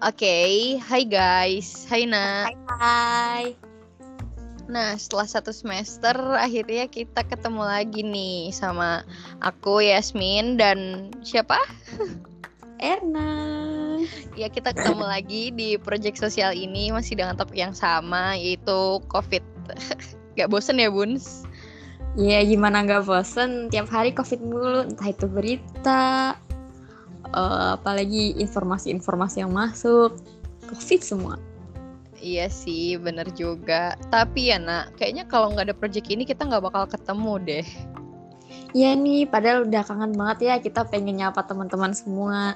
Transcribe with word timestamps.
Oke, 0.00 0.80
hai 0.80 1.04
guys, 1.04 1.84
hai 1.92 2.08
Na. 2.08 2.48
Hai 2.48 2.56
hai. 2.80 3.44
Nah, 4.64 4.96
setelah 4.96 5.28
satu 5.28 5.52
semester, 5.52 6.16
akhirnya 6.40 6.88
kita 6.88 7.20
ketemu 7.20 7.60
lagi 7.68 8.00
nih 8.00 8.48
sama 8.48 9.04
aku 9.44 9.84
Yasmin 9.84 10.56
dan 10.56 11.12
siapa? 11.20 11.60
Erna. 12.80 13.36
Ya, 14.40 14.48
kita 14.48 14.72
ketemu 14.72 15.04
lagi 15.20 15.52
di 15.52 15.76
proyek 15.76 16.16
sosial 16.16 16.56
ini 16.56 16.88
masih 16.96 17.20
dengan 17.20 17.36
topik 17.36 17.60
yang 17.60 17.76
sama 17.76 18.40
yaitu 18.40 19.04
COVID. 19.12 19.44
Gak 20.40 20.48
bosen 20.48 20.80
ya, 20.80 20.88
Buns? 20.88 21.44
Ya 22.16 22.40
gimana 22.42 22.82
nggak 22.82 23.06
bosen 23.06 23.68
tiap 23.68 23.86
hari 23.92 24.10
COVID 24.16 24.40
mulu, 24.42 24.82
entah 24.82 25.14
itu 25.14 25.30
berita, 25.30 26.39
uh, 27.34 27.76
apalagi 27.78 28.34
informasi-informasi 28.38 29.42
yang 29.44 29.52
masuk, 29.52 30.16
COVID 30.70 31.00
semua. 31.02 31.34
Iya 32.20 32.52
sih, 32.52 33.00
bener 33.00 33.32
juga. 33.32 33.96
Tapi 34.12 34.52
ya 34.52 34.60
nak, 34.60 34.92
kayaknya 35.00 35.24
kalau 35.24 35.56
nggak 35.56 35.72
ada 35.72 35.76
project 35.76 36.12
ini 36.12 36.28
kita 36.28 36.44
nggak 36.44 36.68
bakal 36.68 36.84
ketemu 36.84 37.32
deh. 37.40 37.66
Iya 38.76 38.94
nih, 38.94 39.26
padahal 39.26 39.66
udah 39.66 39.82
kangen 39.82 40.12
banget 40.14 40.38
ya 40.46 40.54
kita 40.62 40.86
pengen 40.86 41.18
nyapa 41.18 41.42
teman-teman 41.48 41.90
semua. 41.96 42.54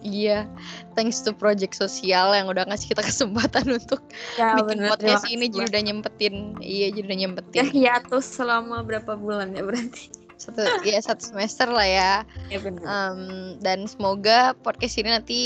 Iya, 0.00 0.48
thanks 0.96 1.20
to 1.20 1.36
project 1.36 1.76
sosial 1.76 2.32
yang 2.32 2.48
udah 2.48 2.64
ngasih 2.64 2.96
kita 2.96 3.04
kesempatan 3.12 3.68
untuk 3.76 4.00
Ya 4.40 4.56
bikin 4.56 4.80
bener, 4.80 4.96
podcast 4.96 5.28
ini 5.28 5.52
jadi 5.52 5.68
udah 5.68 5.82
nyempetin. 5.84 6.34
Iya, 6.64 6.86
jadi 6.96 7.04
udah 7.04 7.18
Ya 7.18 7.22
nyempetin. 7.28 7.64
hiatus 7.68 8.24
selama 8.24 8.80
berapa 8.80 9.12
bulan 9.20 9.52
ya 9.52 9.60
berarti. 9.60 10.08
Satu 10.40 10.64
ya 10.88 10.98
satu 11.04 11.20
semester 11.20 11.68
lah 11.68 11.84
ya. 11.84 12.12
Ya 12.48 12.58
benar. 12.64 12.82
Em, 12.88 13.20
dan 13.60 13.84
semoga 13.84 14.56
podcast 14.64 14.96
ini 14.96 15.12
nanti 15.12 15.40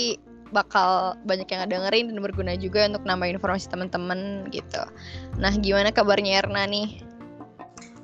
bakal 0.55 1.19
banyak 1.27 1.51
yang 1.51 1.67
dengerin 1.67 2.15
dan 2.15 2.23
berguna 2.23 2.55
juga 2.55 2.87
untuk 2.87 3.03
nambah 3.03 3.27
informasi 3.27 3.67
teman-teman 3.67 4.47
gitu. 4.55 4.87
Nah, 5.35 5.51
gimana 5.59 5.91
kabarnya 5.91 6.47
Erna 6.47 6.63
nih? 6.71 7.03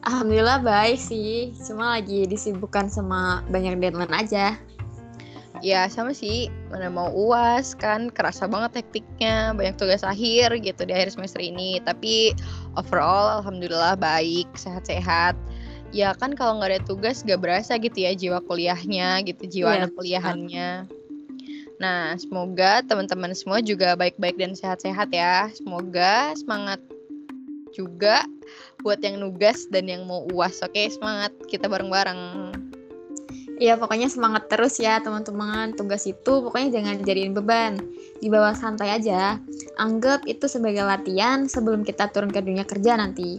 Alhamdulillah 0.03 0.65
baik 0.65 0.99
sih, 0.99 1.55
cuma 1.63 2.01
lagi 2.01 2.27
disibukkan 2.27 2.91
sama 2.91 3.47
banyak 3.53 3.79
deadline 3.79 4.11
aja. 4.11 4.59
Ya 5.61 5.85
sama 5.93 6.17
sih, 6.17 6.49
mana 6.73 6.89
mau 6.89 7.13
uas 7.13 7.77
kan 7.77 8.09
kerasa 8.09 8.49
banget 8.49 8.81
hektiknya, 8.81 9.53
banyak 9.53 9.77
tugas 9.77 10.01
akhir 10.01 10.57
gitu 10.65 10.89
di 10.89 10.93
akhir 10.97 11.13
semester 11.13 11.45
ini. 11.45 11.85
Tapi 11.85 12.33
overall 12.81 13.45
alhamdulillah 13.45 13.93
baik, 14.01 14.49
sehat-sehat. 14.57 15.37
Ya 15.91 16.15
kan 16.15 16.39
kalau 16.39 16.59
nggak 16.59 16.71
ada 16.71 16.83
tugas 16.87 17.27
gak 17.27 17.43
berasa 17.43 17.75
gitu 17.79 18.07
ya 18.07 18.15
jiwa 18.15 18.39
kuliahnya 18.47 19.27
gitu, 19.27 19.43
jiwa 19.47 19.71
Iya, 19.75 19.79
anak 19.83 19.91
kuliahannya. 19.99 20.69
Nah, 21.81 22.15
semoga 22.21 22.85
teman-teman 22.85 23.33
semua 23.33 23.59
juga 23.65 23.97
baik-baik 23.97 24.37
dan 24.37 24.53
sehat-sehat 24.53 25.11
ya. 25.11 25.49
Semoga 25.57 26.37
semangat 26.37 26.79
juga 27.73 28.23
buat 28.85 29.01
yang 29.01 29.19
nugas 29.19 29.67
dan 29.73 29.89
yang 29.89 30.05
mau 30.05 30.29
uas. 30.31 30.61
Oke, 30.61 30.87
semangat 30.93 31.33
kita 31.49 31.67
bareng-bareng. 31.67 32.53
Iya 33.61 33.77
pokoknya 33.77 34.09
semangat 34.09 34.49
terus 34.49 34.81
ya 34.81 35.05
teman-teman. 35.05 35.77
Tugas 35.77 36.09
itu 36.09 36.33
pokoknya 36.41 36.81
jangan 36.81 36.97
dijadiin 37.05 37.37
beban. 37.37 37.77
Dibawa 38.25 38.57
santai 38.57 38.97
aja. 38.97 39.37
Anggap 39.77 40.25
itu 40.25 40.49
sebagai 40.49 40.81
latihan 40.81 41.45
sebelum 41.45 41.85
kita 41.85 42.09
turun 42.09 42.33
ke 42.33 42.41
dunia 42.41 42.65
kerja 42.65 42.97
nanti. 42.97 43.37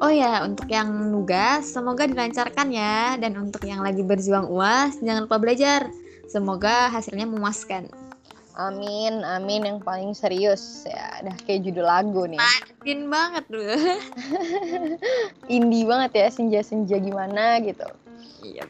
Oh 0.00 0.08
ya 0.08 0.40
untuk 0.40 0.72
yang 0.72 0.88
nugas 1.12 1.68
semoga 1.68 2.08
dilancarkan 2.08 2.72
ya. 2.72 3.20
Dan 3.20 3.36
untuk 3.36 3.60
yang 3.68 3.84
lagi 3.84 4.00
berjuang 4.00 4.48
uas 4.48 5.04
jangan 5.04 5.28
lupa 5.28 5.36
belajar. 5.36 5.92
Semoga 6.32 6.88
hasilnya 6.88 7.28
memuaskan. 7.28 7.92
Amin, 8.56 9.20
amin. 9.20 9.68
Yang 9.68 9.78
paling 9.84 10.16
serius 10.16 10.88
ya. 10.88 11.20
Udah 11.28 11.36
kayak 11.44 11.68
judul 11.68 11.84
lagu 11.84 12.24
nih. 12.24 12.40
Yakin 12.40 13.12
banget 13.12 13.44
dulu 13.52 13.68
Indie 15.60 15.84
banget 15.84 16.24
ya, 16.24 16.26
senja-senja 16.32 16.96
gimana 16.96 17.60
gitu. 17.60 17.84
Iya 18.40 18.64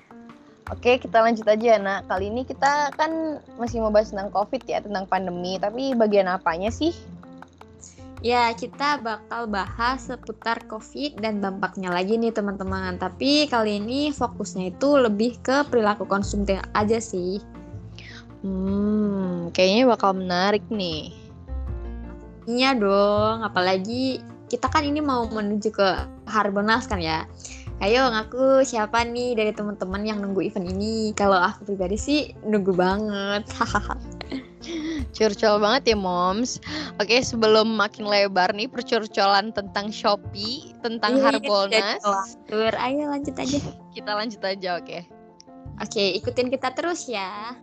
Oke, 0.68 1.00
kita 1.00 1.24
lanjut 1.24 1.48
aja 1.48 1.80
nak. 1.80 2.12
Kali 2.12 2.28
ini 2.28 2.44
kita 2.44 2.92
kan 2.92 3.40
masih 3.56 3.80
mau 3.80 3.88
bahas 3.88 4.12
tentang 4.12 4.28
COVID 4.28 4.68
ya, 4.68 4.84
tentang 4.84 5.08
pandemi. 5.08 5.56
Tapi 5.56 5.96
bagian 5.96 6.28
apanya 6.28 6.68
sih? 6.68 6.92
Ya, 8.20 8.50
kita 8.52 9.00
bakal 9.00 9.48
bahas 9.48 10.10
seputar 10.10 10.60
COVID 10.68 11.24
dan 11.24 11.40
dampaknya 11.40 11.88
lagi 11.88 12.20
nih 12.20 12.34
teman-teman. 12.34 13.00
Tapi 13.00 13.48
kali 13.48 13.80
ini 13.80 14.12
fokusnya 14.12 14.76
itu 14.76 14.98
lebih 15.00 15.40
ke 15.40 15.64
perilaku 15.72 16.04
konsumtif 16.04 16.60
aja 16.76 17.00
sih. 17.00 17.40
Hmm, 18.44 19.48
kayaknya 19.56 19.88
bakal 19.88 20.20
menarik 20.20 20.66
nih. 20.68 21.16
Iya 22.44 22.76
dong, 22.76 23.44
apalagi 23.44 24.20
kita 24.48 24.72
kan 24.72 24.82
ini 24.82 25.04
mau 25.04 25.28
menuju 25.28 25.68
ke 25.68 25.88
Harbonas 26.26 26.88
kan 26.88 26.98
ya. 26.98 27.28
Ayo 27.78 28.10
ngaku 28.10 28.66
siapa 28.66 29.06
nih 29.06 29.38
dari 29.38 29.54
teman-teman 29.54 30.02
yang 30.02 30.18
nunggu 30.18 30.50
event 30.50 30.66
ini? 30.66 31.14
Kalau 31.14 31.38
aku 31.38 31.62
pribadi 31.62 31.94
sih 31.94 32.34
nunggu 32.42 32.74
banget. 32.74 33.46
Curcol 35.14 35.62
banget 35.62 35.94
ya, 35.94 35.96
Moms. 35.96 36.58
Oke, 36.98 37.22
sebelum 37.22 37.78
makin 37.78 38.10
lebar 38.10 38.50
nih 38.50 38.66
percurcolan 38.66 39.54
tentang 39.54 39.94
Shopee, 39.94 40.74
tentang 40.82 41.22
Iya, 41.22 41.38
Harbolnas. 41.38 42.02
Tur, 42.50 42.74
ayo 42.74 43.14
lanjut 43.14 43.38
aja. 43.38 43.58
Kita 43.94 44.10
lanjut 44.10 44.42
aja, 44.42 44.82
oke. 44.82 44.98
Oke, 45.78 46.18
ikutin 46.18 46.50
kita 46.50 46.74
terus 46.74 47.06
ya. 47.06 47.54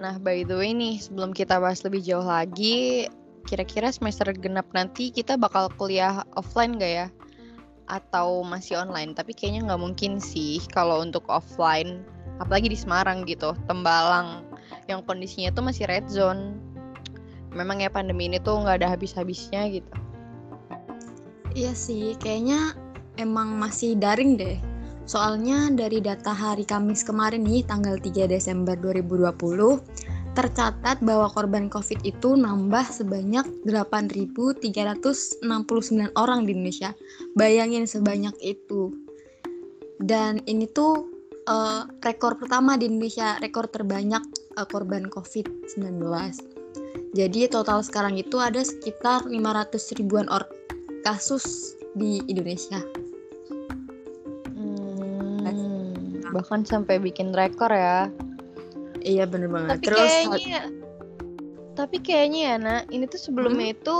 Nah, 0.00 0.16
by 0.16 0.40
the 0.48 0.56
way 0.56 0.72
nih, 0.72 1.04
sebelum 1.04 1.36
kita 1.36 1.60
bahas 1.60 1.84
lebih 1.84 2.00
jauh 2.00 2.24
lagi, 2.24 3.08
kira-kira 3.46 3.88
semester 3.94 4.28
genap 4.34 4.66
nanti 4.74 5.14
kita 5.14 5.38
bakal 5.38 5.70
kuliah 5.78 6.26
offline 6.34 6.76
gak 6.76 6.92
ya? 6.92 7.06
Atau 7.86 8.42
masih 8.42 8.82
online? 8.82 9.14
Tapi 9.14 9.30
kayaknya 9.32 9.70
nggak 9.70 9.82
mungkin 9.82 10.18
sih 10.18 10.58
kalau 10.74 11.00
untuk 11.00 11.22
offline, 11.30 12.02
apalagi 12.42 12.66
di 12.66 12.78
Semarang 12.78 13.22
gitu, 13.24 13.54
Tembalang, 13.70 14.42
yang 14.90 15.06
kondisinya 15.06 15.54
tuh 15.54 15.62
masih 15.62 15.86
red 15.86 16.10
zone. 16.10 16.58
Memang 17.54 17.80
ya 17.80 17.88
pandemi 17.88 18.26
ini 18.26 18.42
tuh 18.42 18.58
nggak 18.58 18.82
ada 18.82 18.90
habis-habisnya 18.90 19.70
gitu. 19.70 19.92
Iya 21.56 21.72
sih, 21.72 22.18
kayaknya 22.20 22.76
emang 23.16 23.56
masih 23.56 23.96
daring 23.96 24.36
deh. 24.36 24.60
Soalnya 25.06 25.70
dari 25.70 26.02
data 26.02 26.34
hari 26.34 26.66
Kamis 26.66 27.06
kemarin 27.06 27.46
nih, 27.46 27.62
tanggal 27.62 27.94
3 27.96 28.26
Desember 28.26 28.74
2020, 28.74 29.78
tercatat 30.36 31.00
bahwa 31.00 31.32
korban 31.32 31.72
COVID 31.72 32.04
itu 32.04 32.36
nambah 32.36 32.84
sebanyak 32.92 33.48
8.369 33.64 35.40
orang 36.12 36.44
di 36.44 36.52
Indonesia. 36.52 36.92
Bayangin 37.32 37.88
sebanyak 37.88 38.36
itu. 38.44 38.92
Dan 39.96 40.44
ini 40.44 40.68
tuh 40.68 41.08
eh, 41.48 41.88
rekor 42.04 42.36
pertama 42.36 42.76
di 42.76 42.84
Indonesia, 42.84 43.40
rekor 43.40 43.64
terbanyak 43.72 44.20
eh, 44.60 44.66
korban 44.68 45.08
COVID-19. 45.08 46.04
Jadi 47.16 47.48
total 47.48 47.80
sekarang 47.80 48.20
itu 48.20 48.36
ada 48.36 48.60
sekitar 48.60 49.24
500 49.24 49.96
ribuan 49.96 50.28
or 50.28 50.44
kasus 51.00 51.72
di 51.96 52.20
Indonesia. 52.28 52.84
Hmm, 54.52 56.20
bahkan 56.36 56.60
sampai 56.68 57.00
bikin 57.00 57.32
rekor 57.32 57.72
ya. 57.72 58.12
Iya 59.06 59.24
bener 59.24 59.46
banget. 59.46 59.78
Tapi 59.78 59.86
Terus 59.86 60.02
kayaknya, 60.02 60.60
tapi 61.78 61.96
kayaknya 62.02 62.40
ya, 62.42 62.54
nak, 62.58 62.82
ini 62.90 63.06
tuh 63.06 63.20
sebelumnya 63.22 63.70
itu 63.70 63.98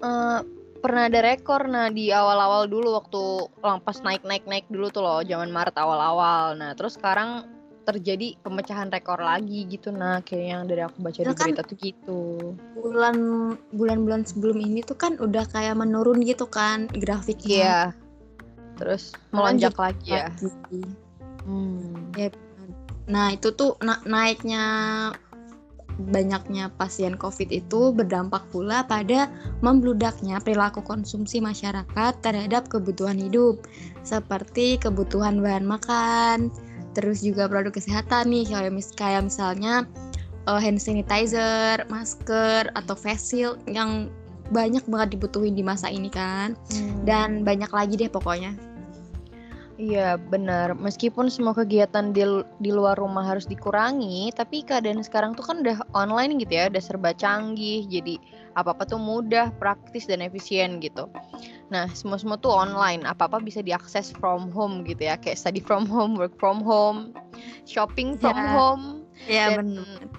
eh, 0.00 0.38
pernah 0.80 1.06
ada 1.06 1.20
rekor 1.20 1.68
nah 1.68 1.86
di 1.86 2.08
awal-awal 2.08 2.64
dulu 2.66 2.96
waktu 2.96 3.22
lang- 3.60 3.84
pas 3.84 4.00
naik-naik-naik 4.00 4.66
dulu 4.66 4.90
tuh 4.90 5.04
loh, 5.04 5.20
zaman 5.22 5.48
Maret 5.48 5.76
awal-awal. 5.76 6.56
Nah, 6.56 6.74
terus 6.74 6.96
sekarang 6.96 7.46
terjadi 7.80 8.36
pemecahan 8.40 8.86
rekor 8.86 9.18
lagi 9.18 9.66
gitu 9.66 9.90
nah 9.90 10.20
kayak 10.20 10.46
yang 10.46 10.62
dari 10.68 10.84
aku 10.84 11.00
baca 11.00 11.16
Ya 11.16 11.26
di 11.26 11.34
kan- 11.34 11.48
berita 11.50 11.62
tuh 11.64 11.78
gitu. 11.80 12.20
bulan 12.76 13.16
bulan-bulan 13.72 14.22
sebelum 14.22 14.60
ini 14.60 14.80
tuh 14.80 14.94
kan 14.94 15.16
udah 15.16 15.42
kayak 15.48 15.74
menurun 15.74 16.22
gitu 16.22 16.46
kan 16.46 16.86
grafiknya. 16.92 17.56
Iya. 17.56 17.80
Terus 18.78 19.12
melonjak 19.30 19.74
Lanjut 19.74 19.80
lagi 19.80 20.10
ya. 20.12 20.26
lagi. 20.28 20.82
Hmm. 21.44 22.14
Nah 23.10 23.34
itu 23.34 23.50
tuh 23.52 23.74
na- 23.82 24.00
naiknya 24.06 24.64
banyaknya 26.00 26.72
pasien 26.80 27.12
COVID 27.12 27.52
itu 27.52 27.92
berdampak 27.92 28.48
pula 28.48 28.86
pada 28.88 29.28
membludaknya 29.60 30.40
perilaku 30.40 30.80
konsumsi 30.80 31.44
masyarakat 31.44 32.12
terhadap 32.24 32.72
kebutuhan 32.72 33.20
hidup 33.20 33.60
seperti 34.00 34.80
kebutuhan 34.80 35.44
bahan 35.44 35.68
makan, 35.68 36.48
terus 36.96 37.20
juga 37.20 37.52
produk 37.52 37.76
kesehatan 37.76 38.32
nih 38.32 38.48
kayak, 38.48 38.72
mis- 38.72 38.96
kayak 38.96 39.28
misalnya 39.28 39.84
eh, 40.48 40.56
hand 40.56 40.80
sanitizer, 40.80 41.84
masker 41.92 42.72
atau 42.72 42.96
face 42.96 43.36
shield 43.36 43.60
yang 43.68 44.08
banyak 44.50 44.82
banget 44.88 45.20
dibutuhin 45.20 45.54
di 45.54 45.62
masa 45.62 45.92
ini 45.92 46.08
kan 46.10 46.56
Hmm. 46.72 47.04
dan 47.04 47.28
banyak 47.44 47.70
lagi 47.70 47.94
deh 48.00 48.08
pokoknya. 48.10 48.56
Iya 49.80 50.20
benar. 50.20 50.76
Meskipun 50.76 51.32
semua 51.32 51.56
kegiatan 51.56 52.12
di, 52.12 52.20
di 52.60 52.68
luar 52.68 53.00
rumah 53.00 53.24
harus 53.24 53.48
dikurangi, 53.48 54.28
tapi 54.36 54.60
keadaan 54.60 55.00
sekarang 55.00 55.32
tuh 55.32 55.40
kan 55.40 55.64
udah 55.64 55.80
online 55.96 56.36
gitu 56.36 56.52
ya, 56.52 56.68
udah 56.68 56.82
serba 56.84 57.16
canggih. 57.16 57.88
Jadi 57.88 58.20
apa-apa 58.52 58.84
tuh 58.84 59.00
mudah, 59.00 59.48
praktis 59.56 60.04
dan 60.04 60.20
efisien 60.20 60.84
gitu. 60.84 61.08
Nah 61.72 61.88
semua 61.96 62.20
semua 62.20 62.36
tuh 62.36 62.52
online, 62.52 63.08
apa-apa 63.08 63.40
bisa 63.40 63.64
diakses 63.64 64.12
from 64.20 64.52
home 64.52 64.84
gitu 64.84 65.08
ya, 65.08 65.16
kayak 65.16 65.40
study 65.40 65.64
from 65.64 65.88
home, 65.88 66.12
work 66.12 66.36
from 66.36 66.60
home, 66.60 67.16
shopping 67.64 68.20
from 68.20 68.36
Ya. 68.36 68.52
home. 68.52 68.84
Iya 69.24 69.44
Dan- 69.56 70.18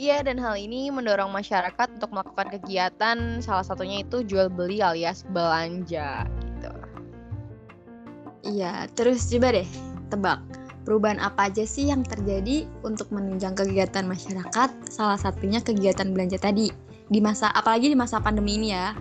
Iya 0.00 0.24
dan 0.24 0.40
hal 0.40 0.56
ini 0.56 0.88
mendorong 0.88 1.28
masyarakat 1.28 2.00
untuk 2.00 2.08
melakukan 2.16 2.48
kegiatan, 2.56 3.44
salah 3.44 3.60
satunya 3.60 4.00
itu 4.00 4.24
jual 4.24 4.48
beli 4.48 4.80
alias 4.80 5.28
belanja 5.28 6.24
gitu. 6.40 6.72
Iya, 8.44 8.88
terus 8.96 9.28
coba 9.28 9.52
deh 9.52 9.68
tebak. 10.08 10.40
Perubahan 10.88 11.20
apa 11.20 11.52
aja 11.52 11.62
sih 11.68 11.92
yang 11.92 12.02
terjadi 12.02 12.64
untuk 12.82 13.12
menunjang 13.12 13.52
kegiatan 13.52 14.08
masyarakat? 14.08 14.70
Salah 14.88 15.20
satunya 15.20 15.60
kegiatan 15.60 16.10
belanja 16.10 16.40
tadi. 16.40 16.72
Di 17.10 17.20
masa 17.20 17.52
apalagi 17.52 17.92
di 17.92 17.98
masa 17.98 18.18
pandemi 18.18 18.56
ini 18.56 18.72
ya. 18.72 18.96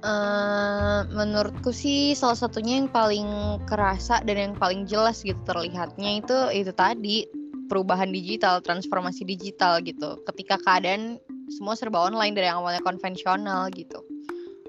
Eh, 0.00 1.00
menurutku 1.12 1.76
sih 1.76 2.16
salah 2.16 2.40
satunya 2.40 2.80
yang 2.80 2.88
paling 2.88 3.60
kerasa 3.68 4.24
dan 4.24 4.36
yang 4.40 4.54
paling 4.56 4.88
jelas 4.88 5.20
gitu 5.20 5.36
terlihatnya 5.44 6.24
itu 6.24 6.38
itu 6.56 6.72
tadi 6.72 7.28
perubahan 7.68 8.08
digital, 8.08 8.64
transformasi 8.64 9.28
digital 9.28 9.84
gitu. 9.84 10.16
Ketika 10.24 10.56
keadaan 10.64 11.20
semua 11.52 11.76
serba 11.76 12.00
online 12.00 12.32
dari 12.32 12.48
yang 12.48 12.64
awalnya 12.64 12.80
konvensional 12.80 13.68
gitu. 13.76 14.00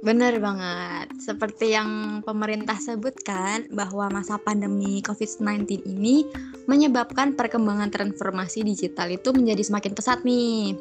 Bener 0.02 0.42
banget. 0.42 1.14
Seperti 1.22 1.78
yang 1.78 2.22
pemerintah 2.26 2.74
sebutkan 2.82 3.70
bahwa 3.70 4.10
masa 4.10 4.42
pandemi 4.42 4.98
COVID-19 5.06 5.86
ini 5.86 6.26
menyebabkan 6.66 7.38
perkembangan 7.38 7.94
transformasi 7.94 8.66
digital 8.66 9.14
itu 9.14 9.30
menjadi 9.30 9.62
semakin 9.62 9.94
pesat 9.94 10.26
nih. 10.26 10.74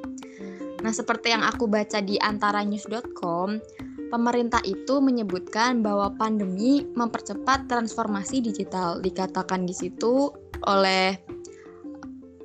Nah, 0.80 0.92
seperti 0.96 1.36
yang 1.36 1.44
aku 1.44 1.68
baca 1.68 2.00
di 2.00 2.16
antaranews.com, 2.16 3.60
pemerintah 4.08 4.64
itu 4.64 5.04
menyebutkan 5.04 5.84
bahwa 5.84 6.16
pandemi 6.16 6.88
mempercepat 6.96 7.68
transformasi 7.68 8.40
digital. 8.40 9.04
Dikatakan 9.04 9.68
di 9.68 9.76
situ 9.76 10.32
oleh 10.64 11.20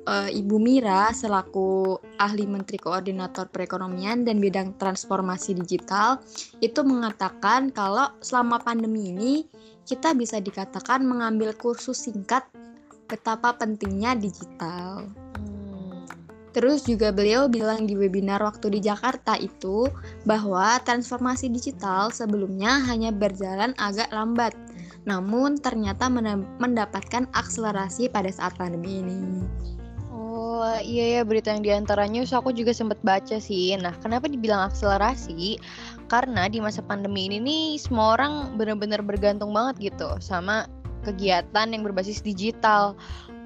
eh, 0.06 0.30
Ibu 0.38 0.56
Mira 0.62 1.10
selaku 1.10 1.98
ahli 2.16 2.46
Menteri 2.46 2.78
Koordinator 2.78 3.50
Perekonomian 3.50 4.22
dan 4.22 4.38
bidang 4.38 4.78
transformasi 4.78 5.58
digital 5.58 6.22
itu 6.62 6.80
mengatakan 6.86 7.74
kalau 7.74 8.08
selama 8.22 8.62
pandemi 8.62 9.10
ini 9.10 9.32
kita 9.86 10.14
bisa 10.14 10.42
dikatakan 10.42 11.06
mengambil 11.06 11.54
kursus 11.54 12.06
singkat 12.06 12.46
betapa 13.06 13.54
pentingnya 13.54 14.18
digital. 14.18 15.06
Hmm. 15.38 16.02
Terus 16.50 16.88
juga 16.88 17.14
beliau 17.14 17.46
bilang 17.46 17.86
di 17.86 17.94
webinar 17.94 18.42
waktu 18.42 18.78
di 18.78 18.80
Jakarta 18.82 19.38
itu 19.38 19.86
bahwa 20.26 20.82
transformasi 20.82 21.52
digital 21.52 22.10
sebelumnya 22.10 22.82
hanya 22.90 23.14
berjalan 23.14 23.76
agak 23.78 24.10
lambat. 24.10 24.56
Namun 25.06 25.62
ternyata 25.62 26.10
mendapatkan 26.58 27.30
akselerasi 27.30 28.10
pada 28.10 28.32
saat 28.32 28.58
pandemi 28.58 29.06
ini. 29.06 29.22
Oh 30.36 30.68
iya 30.84 31.16
ya 31.16 31.20
berita 31.24 31.48
yang 31.48 31.64
di 31.64 31.72
antara 31.72 32.04
news 32.04 32.28
aku 32.36 32.52
juga 32.52 32.76
sempat 32.76 33.00
baca 33.00 33.40
sih. 33.40 33.72
Nah 33.80 33.96
kenapa 34.04 34.28
dibilang 34.28 34.68
akselerasi? 34.68 35.56
Karena 36.12 36.44
di 36.52 36.60
masa 36.60 36.84
pandemi 36.84 37.24
ini 37.32 37.40
nih 37.40 37.64
semua 37.80 38.20
orang 38.20 38.60
benar-benar 38.60 39.00
bergantung 39.00 39.56
banget 39.56 39.88
gitu 39.96 40.12
sama 40.20 40.68
kegiatan 41.08 41.72
yang 41.72 41.80
berbasis 41.80 42.20
digital. 42.20 42.92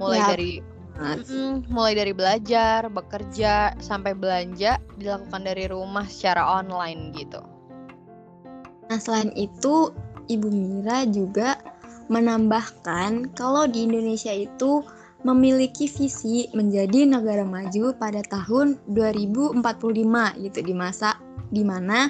Mulai 0.02 0.18
Ya, 0.18 0.26
dari 0.26 0.52
Mm-mm, 1.00 1.64
mulai 1.72 1.96
dari 1.96 2.12
belajar, 2.12 2.84
bekerja, 2.92 3.72
sampai 3.80 4.12
belanja 4.12 4.76
dilakukan 5.00 5.48
dari 5.48 5.64
rumah 5.64 6.04
secara 6.04 6.60
online 6.60 7.16
gitu. 7.16 7.40
Nah, 8.92 9.00
selain 9.00 9.32
itu, 9.32 9.96
Ibu 10.28 10.52
Mira 10.52 11.08
juga 11.08 11.56
menambahkan 12.12 13.32
kalau 13.32 13.64
di 13.64 13.88
Indonesia 13.88 14.34
itu 14.34 14.84
memiliki 15.20 15.84
visi 15.84 16.48
menjadi 16.56 17.04
negara 17.04 17.44
maju 17.44 17.92
pada 17.96 18.24
tahun 18.24 18.80
2045 18.88 19.60
gitu 20.48 20.58
di 20.64 20.72
masa 20.72 21.20
di 21.52 21.60
mana 21.60 22.08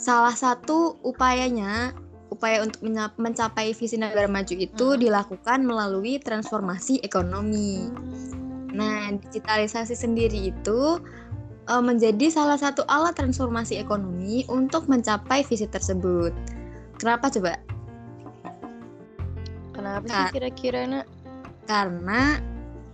salah 0.00 0.32
satu 0.32 0.96
upayanya 1.04 1.92
upaya 2.32 2.64
untuk 2.64 2.80
mencapai 3.20 3.74
visi 3.76 4.00
negara 4.00 4.30
maju 4.30 4.54
itu 4.54 4.86
Hmm. 4.96 5.00
dilakukan 5.02 5.60
melalui 5.66 6.16
transformasi 6.22 7.02
ekonomi. 7.04 7.90
Nah, 8.70 9.12
digitalisasi 9.18 9.98
sendiri 9.98 10.54
itu 10.54 10.80
eh, 11.68 11.82
menjadi 11.84 12.32
salah 12.32 12.56
satu 12.56 12.86
alat 12.88 13.18
transformasi 13.18 13.76
ekonomi 13.76 14.46
untuk 14.48 14.88
mencapai 14.88 15.44
visi 15.44 15.68
tersebut. 15.68 16.32
Kenapa 16.96 17.28
coba? 17.28 17.60
Kenapa 19.74 20.06
sih 20.06 20.24
kira-kira 20.32 20.80
nak? 20.86 21.19
Karena 21.68 22.40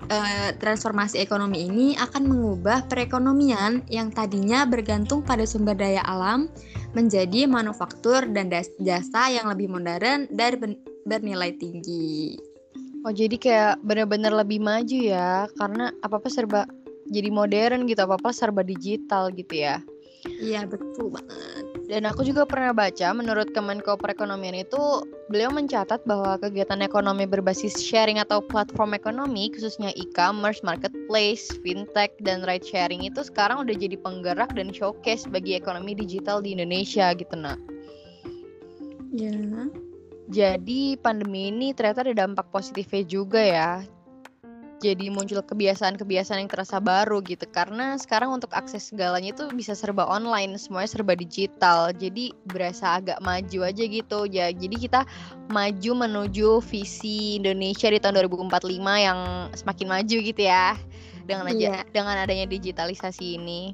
eh, 0.08 0.50
transformasi 0.56 1.18
ekonomi 1.22 1.66
ini 1.66 1.88
akan 1.98 2.22
mengubah 2.26 2.86
perekonomian 2.86 3.86
yang 3.90 4.10
tadinya 4.14 4.64
bergantung 4.66 5.22
pada 5.22 5.42
sumber 5.44 5.74
daya 5.74 6.02
alam 6.06 6.50
menjadi 6.94 7.44
manufaktur 7.50 8.24
dan 8.30 8.48
jasa 8.80 9.22
yang 9.28 9.50
lebih 9.50 9.68
modern 9.68 10.30
dan 10.32 10.78
bernilai 11.06 11.52
tinggi. 11.58 12.38
Oh 13.06 13.14
jadi 13.14 13.38
kayak 13.38 13.74
bener-bener 13.86 14.34
lebih 14.34 14.58
maju 14.58 14.98
ya 14.98 15.46
karena 15.54 15.94
apa-apa 16.02 16.26
serba 16.26 16.66
jadi 17.06 17.30
modern 17.30 17.86
gitu 17.86 18.02
apa-apa 18.02 18.34
serba 18.34 18.66
digital 18.66 19.30
gitu 19.30 19.62
ya. 19.62 19.78
Iya, 20.26 20.66
betul 20.66 21.14
banget. 21.14 21.65
Dan 21.86 22.02
aku 22.02 22.26
juga 22.26 22.42
pernah 22.42 22.74
baca 22.74 23.14
menurut 23.14 23.54
Kemenko 23.54 23.94
Perekonomian 23.94 24.58
itu 24.58 25.06
beliau 25.30 25.54
mencatat 25.54 26.02
bahwa 26.02 26.34
kegiatan 26.42 26.82
ekonomi 26.82 27.30
berbasis 27.30 27.78
sharing 27.78 28.18
atau 28.18 28.42
platform 28.42 28.98
ekonomi 28.98 29.54
khususnya 29.54 29.94
e-commerce, 29.94 30.66
marketplace, 30.66 31.46
fintech 31.62 32.10
dan 32.26 32.42
ride 32.42 32.66
sharing 32.66 33.06
itu 33.06 33.22
sekarang 33.22 33.62
udah 33.62 33.74
jadi 33.78 33.94
penggerak 34.02 34.50
dan 34.58 34.74
showcase 34.74 35.30
bagi 35.30 35.54
ekonomi 35.54 35.94
digital 35.94 36.42
di 36.42 36.58
Indonesia 36.58 37.14
gitu 37.14 37.38
nak. 37.38 37.62
Ya. 39.14 39.70
Jadi 40.26 40.98
pandemi 40.98 41.54
ini 41.54 41.70
ternyata 41.70 42.02
ada 42.02 42.26
dampak 42.26 42.50
positifnya 42.50 43.06
juga 43.06 43.38
ya. 43.38 43.70
Jadi 44.76 45.08
muncul 45.08 45.40
kebiasaan-kebiasaan 45.40 46.44
yang 46.44 46.52
terasa 46.52 46.76
baru 46.84 47.24
gitu 47.24 47.48
karena 47.48 47.96
sekarang 47.96 48.36
untuk 48.36 48.52
akses 48.52 48.92
segalanya 48.92 49.32
itu 49.32 49.48
bisa 49.56 49.72
serba 49.72 50.04
online, 50.04 50.60
semuanya 50.60 50.92
serba 50.92 51.16
digital. 51.16 51.96
Jadi 51.96 52.36
berasa 52.44 53.00
agak 53.00 53.16
maju 53.24 53.58
aja 53.64 53.84
gitu. 53.88 54.28
Ya, 54.28 54.52
jadi 54.52 54.76
kita 54.76 55.00
maju 55.48 55.90
menuju 56.04 56.60
visi 56.60 57.40
Indonesia 57.40 57.88
di 57.88 57.96
tahun 57.96 58.20
2045 58.28 59.00
yang 59.00 59.48
semakin 59.56 59.86
maju 59.88 60.16
gitu 60.20 60.42
ya. 60.44 60.76
Dengan 61.24 61.48
aja 61.48 61.56
Iya. 61.56 61.80
dengan 61.96 62.20
adanya 62.20 62.44
digitalisasi 62.44 63.40
ini. 63.40 63.72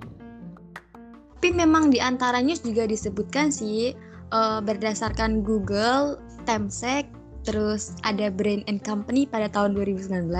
Tapi 1.42 1.50
memang 1.50 1.90
di 1.90 1.98
antara 1.98 2.38
news 2.38 2.62
juga 2.62 2.86
disebutkan 2.86 3.50
sih 3.50 3.90
eh, 4.32 4.60
berdasarkan 4.62 5.42
Google, 5.42 6.16
Temsek, 6.46 7.10
terus 7.42 7.94
ada 8.06 8.30
Brain 8.30 8.62
and 8.70 8.82
Company 8.82 9.26
pada 9.26 9.50
tahun 9.50 9.74
2019, 9.74 10.30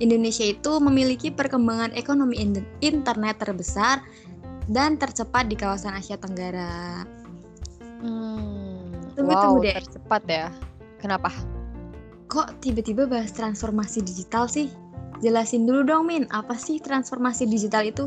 Indonesia 0.00 0.46
itu 0.46 0.72
memiliki 0.80 1.28
perkembangan 1.32 1.96
ekonomi 1.96 2.36
in- 2.40 2.68
internet 2.84 3.40
terbesar 3.40 4.04
dan 4.68 5.00
tercepat 5.00 5.48
di 5.48 5.56
kawasan 5.56 5.96
Asia 5.96 6.20
Tenggara. 6.20 7.08
Hmm, 8.04 8.92
Tunggu, 9.16 9.34
wow, 9.34 9.42
tunggu 9.42 9.58
deh. 9.64 9.74
tercepat 9.74 10.22
ya. 10.28 10.46
Kenapa? 11.00 11.32
Kok 12.28 12.60
tiba-tiba 12.60 13.08
bahas 13.08 13.32
transformasi 13.32 14.04
digital 14.04 14.46
sih? 14.46 14.68
Jelasin 15.18 15.66
dulu 15.66 15.82
dong 15.82 16.06
Min, 16.06 16.28
apa 16.30 16.54
sih 16.54 16.78
transformasi 16.78 17.48
digital 17.48 17.88
itu? 17.88 18.06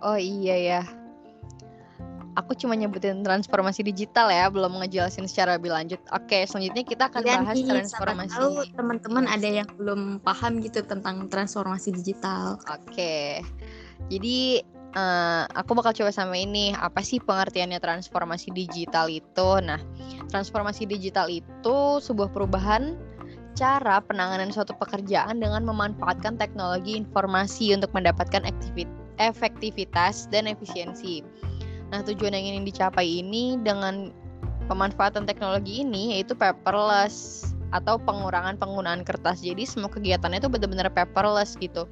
Oh 0.00 0.16
iya 0.16 0.56
ya. 0.56 0.82
Aku 2.34 2.52
cuma 2.58 2.74
nyebutin 2.74 3.22
transformasi 3.22 3.86
digital 3.86 4.26
ya, 4.26 4.50
belum 4.50 4.82
ngejelasin 4.82 5.30
secara 5.30 5.54
lebih 5.54 5.70
lanjut. 5.70 6.02
Oke, 6.10 6.42
selanjutnya 6.50 6.82
kita 6.82 7.06
akan 7.06 7.22
Iya 7.22 7.34
bahas 7.38 7.58
transformasi. 7.62 8.34
tahu 8.34 8.54
teman-teman 8.74 9.24
ada 9.30 9.48
yang 9.62 9.68
belum 9.78 10.18
paham 10.18 10.58
gitu 10.58 10.82
tentang 10.82 11.30
transformasi 11.30 11.94
digital. 11.94 12.58
Oke. 12.66 13.38
Jadi 14.10 14.66
eh, 14.98 15.42
aku 15.46 15.70
bakal 15.78 15.94
coba 15.94 16.10
sama 16.10 16.34
ini 16.34 16.74
apa 16.74 17.06
sih 17.06 17.22
pengertiannya 17.22 17.78
transformasi 17.78 18.50
digital 18.50 19.06
itu? 19.06 19.48
Nah, 19.62 19.78
transformasi 20.26 20.90
digital 20.90 21.30
itu 21.30 21.76
sebuah 22.02 22.34
perubahan 22.34 22.98
cara 23.54 24.02
penanganan 24.02 24.50
suatu 24.50 24.74
pekerjaan 24.74 25.38
dengan 25.38 25.62
memanfaatkan 25.62 26.34
teknologi 26.34 26.98
informasi 26.98 27.70
untuk 27.78 27.94
mendapatkan 27.94 28.42
aktivi- 28.42 28.90
efektivitas 29.22 30.26
dan 30.34 30.50
efisiensi. 30.50 31.22
Nah, 31.94 32.02
tujuan 32.02 32.34
yang 32.34 32.58
ingin 32.58 32.66
dicapai 32.66 33.22
ini 33.22 33.54
dengan 33.62 34.10
pemanfaatan 34.66 35.30
teknologi 35.30 35.86
ini 35.86 36.18
yaitu 36.18 36.34
paperless 36.34 37.46
atau 37.70 38.02
pengurangan 38.02 38.58
penggunaan 38.58 39.06
kertas. 39.06 39.38
Jadi 39.38 39.62
semua 39.62 39.86
kegiatannya 39.86 40.42
itu 40.42 40.50
benar-benar 40.50 40.90
paperless 40.90 41.54
gitu. 41.62 41.86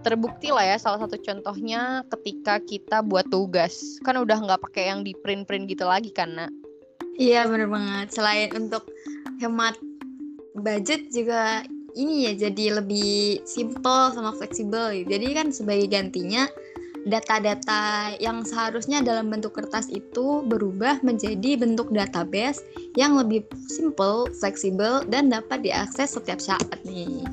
Terbukti 0.00 0.48
lah 0.48 0.64
ya 0.64 0.76
salah 0.80 1.04
satu 1.04 1.20
contohnya 1.20 2.00
ketika 2.08 2.64
kita 2.64 3.04
buat 3.04 3.28
tugas. 3.28 4.00
Kan 4.00 4.16
udah 4.16 4.40
nggak 4.40 4.64
pakai 4.72 4.88
yang 4.88 5.04
di 5.04 5.12
print-print 5.20 5.68
gitu 5.68 5.84
lagi 5.84 6.08
kan, 6.16 6.32
Nak? 6.32 6.50
Iya 7.20 7.44
bener 7.44 7.68
banget. 7.68 8.08
Selain 8.08 8.48
untuk 8.56 8.88
hemat 9.36 9.76
budget 10.56 11.12
juga 11.12 11.60
ini 11.92 12.24
ya 12.24 12.48
jadi 12.48 12.80
lebih 12.80 13.44
simple 13.44 14.16
sama 14.16 14.32
fleksibel. 14.32 15.04
Jadi 15.04 15.26
kan 15.36 15.52
sebagai 15.52 15.92
gantinya 15.92 16.48
data-data 17.02 18.14
yang 18.22 18.46
seharusnya 18.46 19.02
dalam 19.02 19.26
bentuk 19.30 19.58
kertas 19.58 19.90
itu 19.90 20.46
berubah 20.46 21.02
menjadi 21.02 21.58
bentuk 21.58 21.90
database 21.90 22.62
yang 22.94 23.18
lebih 23.18 23.42
simple, 23.66 24.30
fleksibel, 24.38 25.02
dan 25.10 25.30
dapat 25.30 25.66
diakses 25.66 26.14
setiap 26.14 26.38
saat 26.38 26.78
nih. 26.86 27.26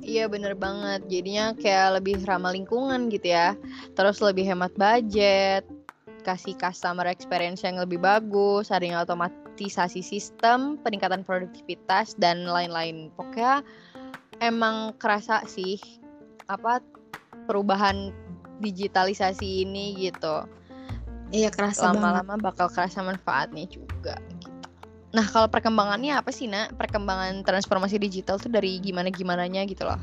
Iya 0.00 0.26
bener 0.26 0.58
banget, 0.58 1.06
jadinya 1.06 1.54
kayak 1.54 2.02
lebih 2.02 2.18
ramah 2.26 2.50
lingkungan 2.50 3.12
gitu 3.14 3.30
ya. 3.30 3.54
Terus 3.94 4.18
lebih 4.18 4.42
hemat 4.42 4.74
budget, 4.74 5.62
kasih 6.26 6.58
customer 6.58 7.06
experience 7.06 7.62
yang 7.62 7.78
lebih 7.78 8.02
bagus, 8.02 8.74
adanya 8.74 9.06
otomatisasi 9.06 10.02
sistem, 10.02 10.82
peningkatan 10.82 11.22
produktivitas, 11.22 12.18
dan 12.18 12.42
lain-lain. 12.42 13.14
Pokoknya 13.14 13.62
emang 14.42 14.98
kerasa 14.98 15.46
sih 15.46 15.78
apa 16.50 16.82
perubahan 17.46 18.10
digitalisasi 18.60 19.64
ini 19.64 19.96
gitu. 20.08 20.44
Iya 21.30 21.48
kerasa 21.48 21.90
Lama-lama 21.90 22.36
bakal 22.36 22.68
kerasa 22.68 23.00
manfaatnya 23.00 23.66
juga 23.66 24.18
gitu. 24.38 24.50
Nah 25.10 25.26
kalau 25.26 25.50
perkembangannya 25.50 26.14
apa 26.14 26.30
sih 26.30 26.46
nak? 26.46 26.78
Perkembangan 26.78 27.42
transformasi 27.42 27.98
digital 27.98 28.38
tuh 28.38 28.50
dari 28.50 28.78
gimana-gimananya 28.78 29.66
gitu 29.66 29.86
loh. 29.88 29.98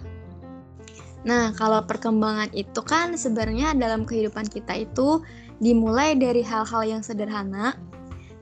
Nah 1.24 1.52
kalau 1.56 1.84
perkembangan 1.84 2.52
itu 2.56 2.80
kan 2.84 3.16
sebenarnya 3.16 3.76
dalam 3.76 4.04
kehidupan 4.04 4.48
kita 4.52 4.84
itu 4.88 5.24
dimulai 5.64 6.16
dari 6.16 6.44
hal-hal 6.44 6.84
yang 6.84 7.02
sederhana 7.04 7.76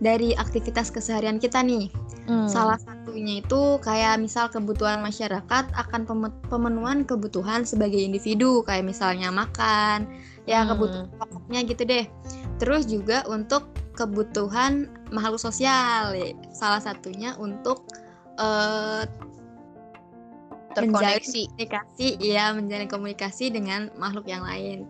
dari 0.02 0.34
aktivitas 0.36 0.90
keseharian 0.92 1.38
kita 1.38 1.62
nih. 1.62 1.90
Hmm. 2.26 2.50
Salah 2.50 2.82
satunya 2.82 3.46
itu 3.46 3.78
kayak 3.86 4.18
misal 4.18 4.50
kebutuhan 4.50 4.98
masyarakat 5.06 5.70
akan 5.78 6.02
pemenuhan 6.50 7.06
kebutuhan 7.06 7.70
sebagai 7.70 8.02
individu 8.02 8.66
kayak 8.66 8.82
misalnya 8.82 9.30
makan, 9.30 10.10
ya 10.50 10.66
hmm. 10.66 10.70
kebutuhan 10.74 11.08
pokoknya 11.22 11.60
gitu 11.70 11.84
deh. 11.86 12.06
Terus 12.58 12.90
juga 12.90 13.22
untuk 13.30 13.70
kebutuhan 13.94 14.90
makhluk 15.14 15.38
sosial, 15.38 16.18
ya. 16.18 16.34
salah 16.52 16.82
satunya 16.82 17.38
untuk 17.38 17.86
uh, 18.42 19.06
terkoneksi 20.76 21.48
komunikasi, 21.56 22.08
ya 22.20 22.52
menjalin 22.52 22.90
komunikasi 22.92 23.54
dengan 23.54 23.94
makhluk 23.96 24.28
yang 24.28 24.44
lain. 24.44 24.90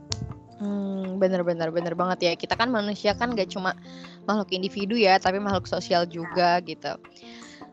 Hmm, 0.56 1.20
bener-bener 1.20 1.68
bener 1.68 1.94
banget 1.94 2.20
ya. 2.26 2.34
Kita 2.34 2.56
kan 2.56 2.72
manusia 2.72 3.12
kan 3.12 3.36
gak 3.36 3.52
cuma 3.52 3.76
makhluk 4.24 4.56
individu 4.56 4.96
ya, 4.96 5.20
tapi 5.20 5.38
makhluk 5.38 5.68
sosial 5.68 6.08
juga 6.08 6.64
gitu. 6.64 6.96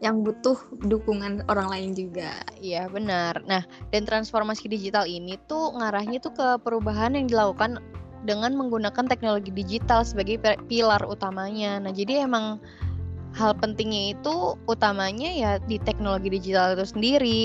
Yang 0.02 0.16
butuh 0.26 0.58
dukungan 0.90 1.46
orang 1.46 1.70
lain 1.70 1.90
juga. 1.94 2.42
Iya 2.58 2.90
benar. 2.90 3.38
Nah, 3.46 3.62
dan 3.94 4.02
transformasi 4.02 4.66
digital 4.66 5.06
ini 5.06 5.38
tuh 5.46 5.78
ngarahnya 5.78 6.18
tuh 6.18 6.34
ke 6.34 6.48
perubahan 6.66 7.14
yang 7.14 7.30
dilakukan 7.30 7.78
dengan 8.26 8.54
menggunakan 8.54 9.06
teknologi 9.06 9.54
digital 9.54 10.02
sebagai 10.02 10.42
pilar 10.66 11.02
utamanya. 11.06 11.78
Nah, 11.78 11.94
jadi 11.94 12.26
emang 12.26 12.58
hal 13.32 13.56
pentingnya 13.56 14.12
itu 14.12 14.60
utamanya 14.68 15.30
ya 15.32 15.52
di 15.64 15.80
teknologi 15.80 16.28
digital 16.28 16.76
itu 16.76 16.84
sendiri. 16.84 17.42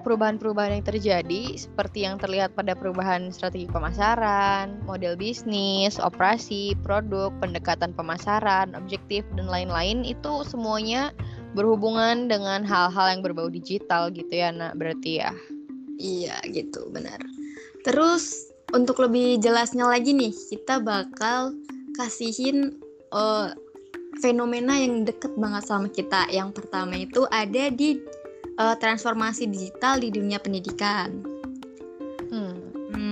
Perubahan-perubahan 0.00 0.80
yang 0.80 0.86
terjadi 0.86 1.42
seperti 1.60 2.08
yang 2.08 2.16
terlihat 2.16 2.56
pada 2.56 2.72
perubahan 2.72 3.28
strategi 3.28 3.68
pemasaran, 3.68 4.80
model 4.88 5.14
bisnis, 5.20 6.00
operasi, 6.00 6.72
produk, 6.80 7.28
pendekatan 7.36 7.92
pemasaran, 7.92 8.72
objektif 8.72 9.28
dan 9.36 9.44
lain-lain 9.44 10.08
itu 10.08 10.40
semuanya 10.48 11.12
berhubungan 11.54 12.30
dengan 12.30 12.62
hal-hal 12.62 13.18
yang 13.18 13.22
berbau 13.22 13.50
digital 13.50 14.10
gitu 14.10 14.30
ya, 14.30 14.50
Nak, 14.54 14.78
berarti 14.78 15.22
ya. 15.22 15.32
Iya, 16.00 16.36
gitu, 16.48 16.88
benar. 16.88 17.20
Terus 17.84 18.50
untuk 18.70 19.02
lebih 19.02 19.42
jelasnya 19.42 19.88
lagi 19.88 20.14
nih, 20.14 20.32
kita 20.32 20.80
bakal 20.80 21.52
kasihin 21.98 22.78
uh, 23.12 23.52
fenomena 24.22 24.78
yang 24.78 25.02
deket 25.04 25.34
banget 25.36 25.64
sama 25.66 25.88
kita. 25.90 26.28
Yang 26.30 26.62
pertama 26.62 26.94
itu 26.98 27.26
ada 27.28 27.70
di 27.72 27.98
uh, 28.60 28.76
transformasi 28.78 29.48
digital 29.50 29.98
di 29.98 30.12
dunia 30.12 30.38
pendidikan. 30.38 31.29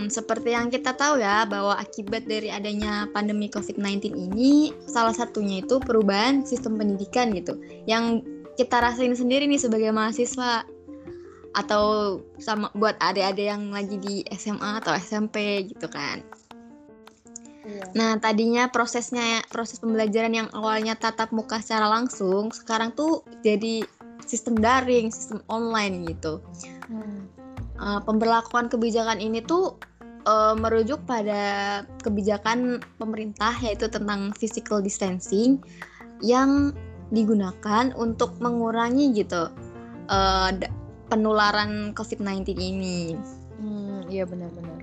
Seperti 0.08 0.56
yang 0.56 0.72
kita 0.72 0.96
tahu 0.96 1.20
ya 1.22 1.44
bahwa 1.44 1.76
akibat 1.76 2.24
dari 2.26 2.48
adanya 2.50 3.06
pandemi 3.12 3.48
COVID-19 3.48 4.12
ini 4.12 4.72
salah 4.88 5.14
satunya 5.14 5.62
itu 5.62 5.78
perubahan 5.80 6.44
sistem 6.44 6.80
pendidikan 6.80 7.32
gitu. 7.32 7.56
Yang 7.84 8.26
kita 8.58 8.82
rasain 8.82 9.14
sendiri 9.14 9.46
nih 9.46 9.62
sebagai 9.62 9.94
mahasiswa 9.94 10.66
atau 11.56 12.18
sama 12.42 12.68
buat 12.76 12.98
adik-adik 13.00 13.46
yang 13.48 13.70
lagi 13.70 13.96
di 13.96 14.14
SMA 14.34 14.82
atau 14.82 14.92
SMP 14.98 15.66
gitu 15.70 15.86
kan. 15.88 16.20
Iya. 17.68 17.84
Nah, 17.92 18.12
tadinya 18.16 18.72
prosesnya 18.72 19.44
proses 19.52 19.76
pembelajaran 19.78 20.32
yang 20.32 20.48
awalnya 20.56 20.96
tatap 20.96 21.28
muka 21.36 21.60
secara 21.60 21.88
langsung, 21.92 22.48
sekarang 22.48 22.96
tuh 22.96 23.20
jadi 23.44 23.84
sistem 24.24 24.56
daring, 24.56 25.12
sistem 25.12 25.44
online 25.52 26.08
gitu. 26.08 26.40
Hmm. 26.88 27.28
Uh, 27.78 28.00
pemberlakuan 28.02 28.66
kebijakan 28.66 29.22
ini 29.22 29.38
tuh 29.44 29.78
uh, 30.26 30.54
merujuk 30.58 31.02
pada 31.04 31.82
kebijakan 32.02 32.82
pemerintah 32.96 33.52
yaitu 33.62 33.86
tentang 33.86 34.34
physical 34.34 34.82
distancing 34.82 35.62
yang 36.24 36.74
digunakan 37.14 37.92
untuk 37.94 38.36
mengurangi 38.42 39.14
gitu 39.14 39.52
uh, 40.10 40.50
penularan 41.08 41.92
COVID-19 41.96 42.56
ini. 42.58 43.16
Hmm, 43.58 44.06
iya 44.10 44.28
benar-benar. 44.28 44.78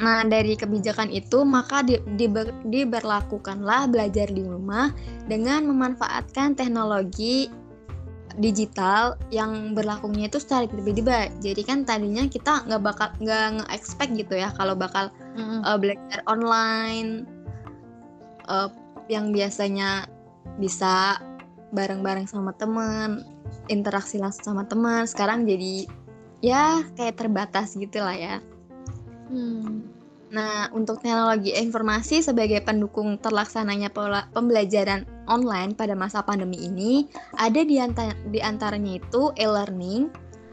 Nah, 0.00 0.24
dari 0.24 0.56
kebijakan 0.56 1.12
itu 1.12 1.44
maka 1.44 1.84
di, 1.84 2.00
di, 2.16 2.24
diberlakukanlah 2.72 3.92
belajar 3.92 4.32
di 4.32 4.40
rumah 4.40 4.88
dengan 5.28 5.68
memanfaatkan 5.68 6.56
teknologi 6.56 7.52
digital 8.40 9.20
yang 9.28 9.76
berlakunya 9.76 10.26
itu 10.26 10.40
secara 10.40 10.64
tiba-tiba. 10.64 11.28
Jadi 11.44 11.62
kan 11.62 11.84
tadinya 11.84 12.24
kita 12.24 12.64
nggak 12.64 12.82
bakal 12.82 13.08
nggak 13.20 13.60
nge-expect 13.60 14.16
gitu 14.16 14.40
ya 14.40 14.48
kalau 14.56 14.72
bakal 14.72 15.12
mm-hmm. 15.36 15.60
uh, 15.62 15.76
belajar 15.76 16.18
online 16.24 17.28
uh, 18.48 18.72
yang 19.12 19.30
biasanya 19.30 20.08
bisa 20.56 21.20
bareng-bareng 21.70 22.26
sama 22.26 22.56
teman, 22.56 23.22
interaksi 23.68 24.16
langsung 24.16 24.56
sama 24.56 24.64
teman. 24.64 25.04
Sekarang 25.04 25.44
jadi 25.44 25.86
ya 26.40 26.80
kayak 26.96 27.20
terbatas 27.20 27.76
gitu 27.76 28.00
lah 28.00 28.16
ya. 28.16 28.36
Hmm. 29.30 29.99
Nah, 30.30 30.70
untuk 30.70 31.02
teknologi 31.02 31.50
informasi 31.50 32.22
sebagai 32.22 32.62
pendukung 32.62 33.18
terlaksananya 33.18 33.90
pola 33.90 34.30
pembelajaran 34.30 35.02
online 35.26 35.74
pada 35.74 35.98
masa 35.98 36.22
pandemi 36.22 36.62
ini, 36.62 37.10
ada 37.34 37.66
di, 37.66 37.82
antara, 37.82 38.14
di 38.30 38.38
antaranya 38.38 39.02
itu 39.02 39.34
e-learning, 39.34 40.06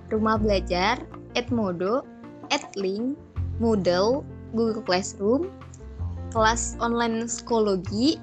rumah 0.10 0.42
belajar, 0.42 0.98
Edmodo, 1.38 2.02
Edlink, 2.50 3.14
Moodle, 3.62 4.26
Google 4.58 4.82
Classroom, 4.82 5.54
kelas 6.34 6.74
online 6.82 7.30
psikologi, 7.30 8.18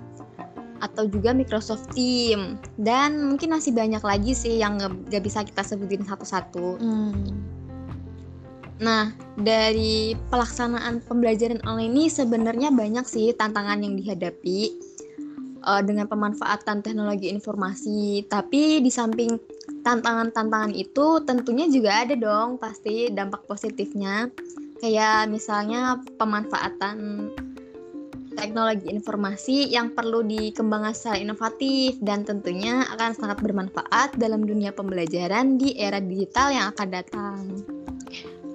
atau 0.83 1.07
juga 1.07 1.31
Microsoft 1.31 1.95
Team. 1.95 2.59
Dan 2.77 3.31
mungkin 3.31 3.55
masih 3.55 3.71
banyak 3.73 4.03
lagi 4.03 4.35
sih 4.35 4.59
yang 4.59 4.77
gak 5.09 5.23
bisa 5.23 5.47
kita 5.47 5.63
sebutin 5.63 6.03
satu-satu. 6.03 6.83
Hmm. 6.83 7.54
Nah, 8.83 9.15
dari 9.39 10.19
pelaksanaan 10.35 10.99
pembelajaran 11.07 11.63
online 11.63 11.95
ini 11.95 12.05
sebenarnya 12.11 12.75
banyak 12.75 13.07
sih 13.07 13.31
tantangan 13.31 13.79
yang 13.79 13.95
dihadapi 13.95 14.75
uh, 15.63 15.83
dengan 15.83 16.11
pemanfaatan 16.11 16.83
teknologi 16.83 17.31
informasi. 17.31 18.27
Tapi 18.27 18.83
di 18.83 18.91
samping 18.91 19.39
tantangan-tantangan 19.87 20.75
itu 20.75 21.23
tentunya 21.23 21.71
juga 21.71 22.03
ada 22.03 22.15
dong 22.19 22.59
pasti 22.59 23.15
dampak 23.15 23.47
positifnya. 23.47 24.27
Kayak 24.83 25.31
misalnya 25.31 26.03
pemanfaatan 26.19 27.31
teknologi 28.35 28.91
informasi 28.91 29.71
yang 29.71 29.95
perlu 29.95 30.27
dikembangkan 30.27 30.91
secara 30.91 31.23
inovatif 31.23 31.95
dan 32.03 32.27
tentunya 32.27 32.83
akan 32.91 33.15
sangat 33.15 33.39
bermanfaat 33.39 34.19
dalam 34.19 34.43
dunia 34.43 34.75
pembelajaran 34.75 35.55
di 35.55 35.79
era 35.79 36.03
digital 36.03 36.51
yang 36.51 36.67
akan 36.75 36.89
datang. 36.91 37.39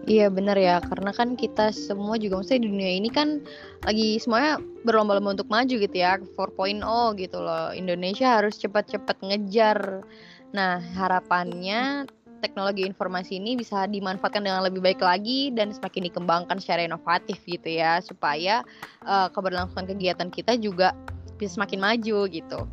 Iya 0.09 0.25
benar 0.33 0.57
ya, 0.57 0.81
karena 0.81 1.13
kan 1.13 1.37
kita 1.37 1.69
semua 1.69 2.17
juga 2.17 2.41
maksudnya 2.41 2.65
di 2.65 2.69
dunia 2.73 2.97
ini 2.97 3.13
kan 3.13 3.45
lagi 3.85 4.17
semuanya 4.17 4.57
berlomba-lomba 4.81 5.37
untuk 5.37 5.53
maju 5.53 5.69
gitu 5.69 5.93
ya, 5.93 6.17
4.0 6.17 6.81
gitu 7.21 7.37
loh. 7.37 7.69
Indonesia 7.77 8.41
harus 8.41 8.57
cepat-cepat 8.57 9.21
ngejar. 9.21 10.01
Nah, 10.49 10.81
harapannya 10.97 12.09
teknologi 12.41 12.89
informasi 12.89 13.37
ini 13.37 13.53
bisa 13.53 13.85
dimanfaatkan 13.85 14.41
dengan 14.41 14.65
lebih 14.65 14.81
baik 14.81 14.97
lagi 14.97 15.53
dan 15.53 15.69
semakin 15.69 16.09
dikembangkan 16.09 16.57
secara 16.57 16.89
inovatif 16.89 17.37
gitu 17.45 17.69
ya, 17.69 18.01
supaya 18.01 18.65
uh, 19.05 19.29
keberlangsungan 19.29 19.93
kegiatan 19.93 20.33
kita 20.33 20.57
juga 20.57 20.97
bisa 21.37 21.61
semakin 21.61 21.85
maju 21.85 22.25
gitu. 22.33 22.65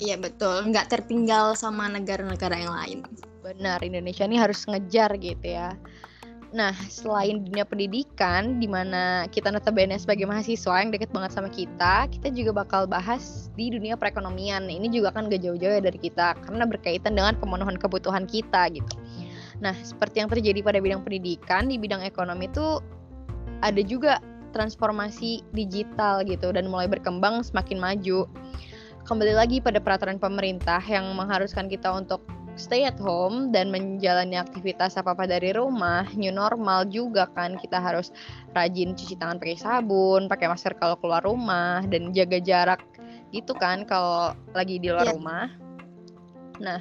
Iya 0.00 0.16
betul, 0.16 0.72
nggak 0.72 0.88
tertinggal 0.88 1.52
sama 1.52 1.92
negara-negara 1.92 2.56
yang 2.56 2.72
lain. 2.72 2.98
Benar, 3.44 3.84
Indonesia 3.84 4.24
ini 4.24 4.40
harus 4.40 4.64
ngejar 4.64 5.12
gitu 5.20 5.44
ya. 5.44 5.76
Nah, 6.50 6.74
selain 6.90 7.46
dunia 7.46 7.62
pendidikan, 7.62 8.58
di 8.58 8.66
mana 8.66 9.30
kita 9.30 9.54
notabene 9.54 9.94
sebagai 9.94 10.26
mahasiswa 10.26 10.82
yang 10.82 10.90
deket 10.90 11.14
banget 11.14 11.30
sama 11.30 11.46
kita, 11.46 12.10
kita 12.10 12.26
juga 12.34 12.66
bakal 12.66 12.90
bahas 12.90 13.54
di 13.54 13.70
dunia 13.70 13.94
perekonomian. 13.94 14.66
Ini 14.66 14.90
juga 14.90 15.14
kan 15.14 15.30
gak 15.30 15.46
jauh-jauh 15.46 15.78
ya 15.78 15.82
dari 15.82 15.94
kita, 15.94 16.34
karena 16.42 16.66
berkaitan 16.66 17.14
dengan 17.14 17.38
pemenuhan 17.38 17.78
kebutuhan 17.78 18.26
kita 18.26 18.66
gitu. 18.74 18.94
Nah, 19.62 19.78
seperti 19.78 20.26
yang 20.26 20.30
terjadi 20.32 20.58
pada 20.58 20.82
bidang 20.82 21.06
pendidikan, 21.06 21.70
di 21.70 21.78
bidang 21.78 22.02
ekonomi 22.02 22.50
itu 22.50 22.82
ada 23.62 23.82
juga 23.86 24.18
transformasi 24.50 25.46
digital 25.54 26.26
gitu, 26.26 26.50
dan 26.50 26.66
mulai 26.66 26.90
berkembang 26.90 27.46
semakin 27.46 27.78
maju. 27.78 28.26
Kembali 29.06 29.38
lagi 29.38 29.62
pada 29.62 29.78
peraturan 29.78 30.18
pemerintah 30.18 30.82
yang 30.82 31.14
mengharuskan 31.14 31.70
kita 31.70 31.94
untuk 31.94 32.26
stay 32.60 32.84
at 32.84 33.00
home 33.00 33.48
dan 33.48 33.72
menjalani 33.72 34.36
aktivitas 34.36 35.00
apa-apa 35.00 35.24
dari 35.24 35.56
rumah, 35.56 36.04
new 36.12 36.28
normal 36.28 36.84
juga 36.92 37.24
kan 37.32 37.56
kita 37.56 37.80
harus 37.80 38.12
rajin 38.52 38.92
cuci 38.92 39.16
tangan 39.16 39.40
pakai 39.40 39.56
sabun, 39.56 40.28
pakai 40.28 40.52
masker 40.52 40.76
kalau 40.76 41.00
keluar 41.00 41.24
rumah 41.24 41.80
dan 41.88 42.12
jaga 42.12 42.36
jarak 42.36 42.84
gitu 43.32 43.56
kan 43.56 43.88
kalau 43.88 44.36
lagi 44.52 44.76
di 44.76 44.92
luar 44.92 45.08
yeah. 45.08 45.14
rumah. 45.16 45.46
Nah, 46.60 46.80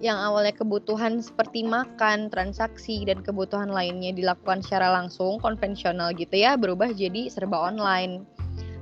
yang 0.00 0.16
awalnya 0.16 0.56
kebutuhan 0.56 1.20
seperti 1.20 1.60
makan, 1.60 2.32
transaksi, 2.32 3.04
dan 3.04 3.20
kebutuhan 3.20 3.68
lainnya 3.68 4.16
dilakukan 4.16 4.64
secara 4.64 4.88
langsung, 4.96 5.36
konvensional 5.44 6.16
gitu 6.16 6.40
ya, 6.40 6.56
berubah 6.56 6.96
jadi 6.96 7.28
serba 7.28 7.68
online. 7.68 8.24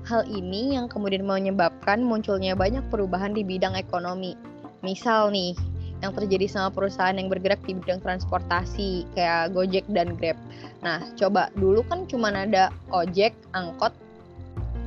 Hal 0.07 0.25
ini 0.31 0.79
yang 0.79 0.87
kemudian 0.87 1.27
menyebabkan 1.27 2.07
munculnya 2.07 2.55
banyak 2.55 2.87
perubahan 2.89 3.35
di 3.35 3.43
bidang 3.43 3.75
ekonomi. 3.75 4.39
Misal 4.87 5.35
nih, 5.35 5.59
yang 5.99 6.15
terjadi 6.15 6.47
sama 6.47 6.71
perusahaan 6.71 7.15
yang 7.15 7.27
bergerak 7.27 7.59
di 7.67 7.75
bidang 7.75 7.99
transportasi 7.99 9.07
kayak 9.19 9.51
Gojek 9.51 9.87
dan 9.91 10.15
Grab. 10.15 10.39
Nah, 10.83 11.03
coba 11.19 11.51
dulu 11.59 11.83
kan 11.91 12.07
cuma 12.07 12.31
ada 12.31 12.71
ojek, 12.95 13.35
angkot, 13.51 13.91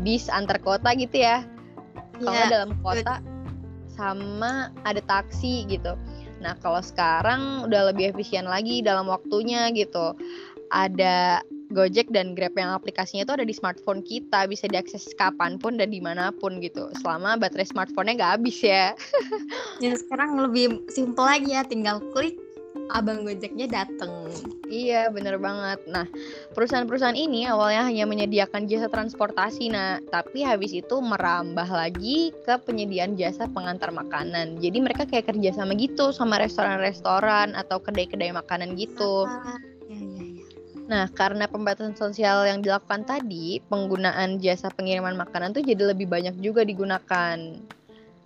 bis 0.07 0.31
antar 0.31 0.57
kota 0.63 0.95
gitu 0.95 1.19
ya. 1.19 1.43
Kalau 2.21 2.37
yeah. 2.37 2.51
dalam 2.51 2.71
kota 2.79 3.19
sama 3.91 4.71
ada 4.87 5.03
taksi 5.03 5.67
gitu. 5.67 5.99
Nah, 6.39 6.55
kalau 6.63 6.79
sekarang 6.81 7.67
udah 7.67 7.91
lebih 7.93 8.15
efisien 8.15 8.47
lagi 8.47 8.79
dalam 8.81 9.05
waktunya 9.11 9.69
gitu. 9.75 10.15
Ada 10.71 11.43
Gojek 11.71 12.11
dan 12.11 12.35
Grab 12.35 12.53
yang 12.59 12.75
aplikasinya 12.75 13.23
itu 13.23 13.33
ada 13.33 13.47
di 13.47 13.55
smartphone 13.55 14.03
kita, 14.03 14.45
bisa 14.45 14.67
diakses 14.67 15.15
kapan 15.15 15.55
pun 15.55 15.79
dan 15.79 15.89
di 15.89 16.03
mana 16.03 16.35
pun 16.35 16.59
gitu. 16.59 16.91
Selama 16.99 17.39
baterai 17.39 17.67
smartphone-nya 17.67 18.19
nggak 18.19 18.33
habis 18.37 18.57
ya. 18.59 18.91
ya 19.83 19.95
sekarang 19.95 20.35
lebih 20.37 20.83
simpel 20.91 21.25
lagi 21.25 21.55
ya, 21.55 21.63
tinggal 21.63 22.03
klik 22.11 22.35
abang 22.91 23.23
Gojeknya 23.23 23.71
dateng. 23.71 24.11
Iya, 24.67 25.11
bener 25.11 25.39
banget. 25.39 25.83
Nah, 25.87 26.07
perusahaan-perusahaan 26.55 27.15
ini 27.15 27.47
awalnya 27.47 27.87
hanya 27.87 28.03
menyediakan 28.07 28.67
jasa 28.67 28.91
transportasi, 28.91 29.71
nah, 29.71 29.99
tapi 30.11 30.43
habis 30.43 30.75
itu 30.75 30.95
merambah 30.99 31.67
lagi 31.67 32.35
ke 32.43 32.55
penyediaan 32.63 33.15
jasa 33.15 33.47
pengantar 33.51 33.95
makanan. 33.95 34.59
Jadi 34.59 34.77
mereka 34.79 35.07
kayak 35.07 35.31
kerja 35.31 35.55
sama 35.55 35.75
gitu 35.75 36.11
sama 36.11 36.39
restoran-restoran 36.39 37.55
atau 37.55 37.79
kedai-kedai 37.79 38.31
makanan 38.35 38.75
gitu. 38.75 39.27
Ah 39.27 39.70
Nah, 40.91 41.07
karena 41.07 41.47
pembatasan 41.47 41.95
sosial 41.95 42.43
yang 42.43 42.59
dilakukan 42.59 43.07
tadi, 43.07 43.63
penggunaan 43.71 44.43
jasa 44.43 44.67
pengiriman 44.75 45.15
makanan 45.15 45.55
tuh 45.55 45.63
jadi 45.63 45.95
lebih 45.95 46.11
banyak 46.11 46.35
juga 46.43 46.67
digunakan. 46.67 47.39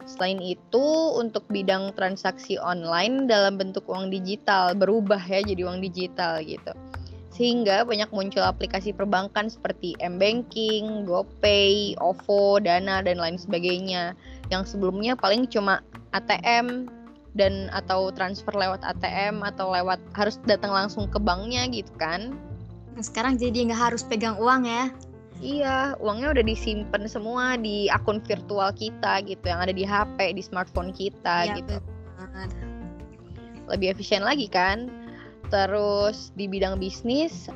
Selain 0.09 0.41
itu, 0.41 0.85
untuk 1.13 1.45
bidang 1.45 1.93
transaksi 1.93 2.57
online 2.57 3.29
dalam 3.29 3.61
bentuk 3.61 3.85
uang 3.85 4.09
digital 4.09 4.73
berubah 4.73 5.21
ya 5.21 5.45
jadi 5.45 5.61
uang 5.61 5.77
digital 5.77 6.41
gitu. 6.41 6.73
Sehingga 7.29 7.85
banyak 7.85 8.09
muncul 8.09 8.41
aplikasi 8.41 8.97
perbankan 8.97 9.45
seperti 9.45 9.93
M-Banking, 10.01 11.05
GoPay, 11.05 12.01
OVO, 12.01 12.57
Dana, 12.65 13.05
dan 13.05 13.21
lain 13.21 13.37
sebagainya. 13.37 14.17
Yang 14.49 14.73
sebelumnya 14.73 15.13
paling 15.13 15.45
cuma 15.53 15.85
ATM 16.17 16.89
dan 17.37 17.69
atau 17.75 18.09
transfer 18.09 18.55
lewat 18.57 18.81
ATM 18.81 19.45
atau 19.45 19.69
lewat 19.69 20.01
harus 20.17 20.41
datang 20.49 20.73
langsung 20.73 21.05
ke 21.11 21.21
banknya 21.21 21.69
gitu 21.69 21.93
kan. 22.01 22.33
Sekarang 22.99 23.35
jadi 23.35 23.67
nggak 23.71 23.81
harus 23.91 24.03
pegang 24.07 24.39
uang 24.39 24.67
ya? 24.67 24.87
Iya, 25.43 25.99
uangnya 25.99 26.31
udah 26.31 26.45
disimpan 26.47 27.11
semua 27.11 27.59
di 27.59 27.91
akun 27.91 28.23
virtual 28.23 28.71
kita 28.71 29.19
gitu, 29.27 29.43
yang 29.43 29.59
ada 29.59 29.75
di 29.75 29.83
HP, 29.83 30.31
di 30.31 30.39
smartphone 30.39 30.95
kita 30.95 31.51
ya, 31.51 31.59
gitu. 31.59 31.75
Benar. 32.15 32.47
Lebih 33.67 33.99
efisien 33.99 34.23
lagi 34.23 34.47
kan? 34.47 34.87
Terus 35.51 36.31
di 36.39 36.47
bidang 36.47 36.79
bisnis, 36.79 37.51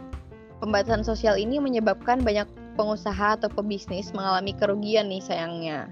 pembatasan 0.60 1.08
sosial 1.08 1.40
ini 1.40 1.56
menyebabkan 1.58 2.20
banyak 2.20 2.46
pengusaha 2.76 3.40
atau 3.40 3.48
pebisnis 3.48 4.12
mengalami 4.12 4.52
kerugian 4.52 5.08
nih 5.08 5.24
sayangnya. 5.24 5.88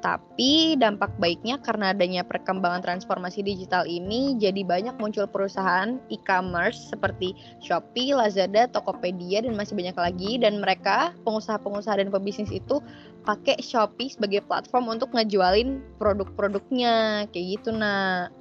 Tapi 0.00 0.80
dampak 0.80 1.12
baiknya 1.20 1.60
karena 1.60 1.92
adanya 1.92 2.24
perkembangan 2.24 2.80
transformasi 2.80 3.44
digital 3.44 3.84
ini 3.84 4.32
jadi 4.40 4.64
banyak 4.64 4.96
muncul 4.96 5.28
perusahaan 5.28 6.00
e-commerce 6.08 6.88
seperti 6.88 7.36
Shopee, 7.60 8.16
Lazada, 8.16 8.64
Tokopedia 8.72 9.44
dan 9.44 9.52
masih 9.60 9.76
banyak 9.76 9.96
lagi 10.00 10.40
dan 10.40 10.64
mereka 10.64 11.12
pengusaha-pengusaha 11.28 12.00
dan 12.00 12.08
pebisnis 12.08 12.48
itu 12.48 12.80
pakai 13.28 13.60
Shopee 13.60 14.08
sebagai 14.08 14.40
platform 14.48 14.96
untuk 14.96 15.12
ngejualin 15.12 15.84
produk-produknya 16.00 17.28
kayak 17.28 17.60
gitu 17.60 17.70
nah. 17.76 18.32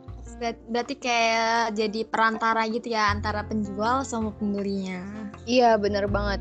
Berarti 0.72 0.96
kayak 0.96 1.76
jadi 1.76 2.08
perantara 2.08 2.64
gitu 2.72 2.96
ya 2.96 3.12
antara 3.12 3.44
penjual 3.44 4.08
sama 4.08 4.32
pembelinya. 4.40 5.04
Iya 5.44 5.76
bener 5.76 6.08
banget. 6.08 6.40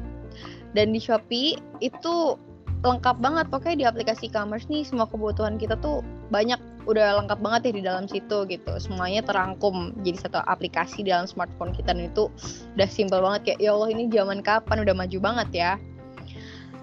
Dan 0.78 0.94
di 0.94 1.02
Shopee 1.02 1.58
itu 1.82 2.38
lengkap 2.82 3.16
banget. 3.18 3.46
Pokoknya 3.50 3.76
di 3.76 3.86
aplikasi 3.86 4.30
e-commerce 4.30 4.70
nih 4.70 4.86
semua 4.86 5.10
kebutuhan 5.10 5.58
kita 5.58 5.78
tuh 5.80 6.04
banyak. 6.30 6.58
Udah 6.88 7.20
lengkap 7.20 7.38
banget 7.44 7.60
ya 7.68 7.72
di 7.74 7.82
dalam 7.84 8.04
situ 8.08 8.48
gitu. 8.48 8.72
Semuanya 8.80 9.20
terangkum. 9.20 9.92
Jadi 10.06 10.16
satu 10.18 10.40
aplikasi 10.46 11.04
di 11.04 11.10
dalam 11.12 11.26
smartphone 11.28 11.74
kita 11.74 11.92
dan 11.92 12.08
itu 12.08 12.30
udah 12.78 12.88
simple 12.88 13.20
banget. 13.20 13.40
Kayak 13.44 13.58
ya 13.60 13.70
Allah 13.74 13.90
ini 13.92 14.04
zaman 14.08 14.38
kapan? 14.40 14.76
Udah 14.86 14.94
maju 14.94 15.18
banget 15.18 15.48
ya. 15.52 15.72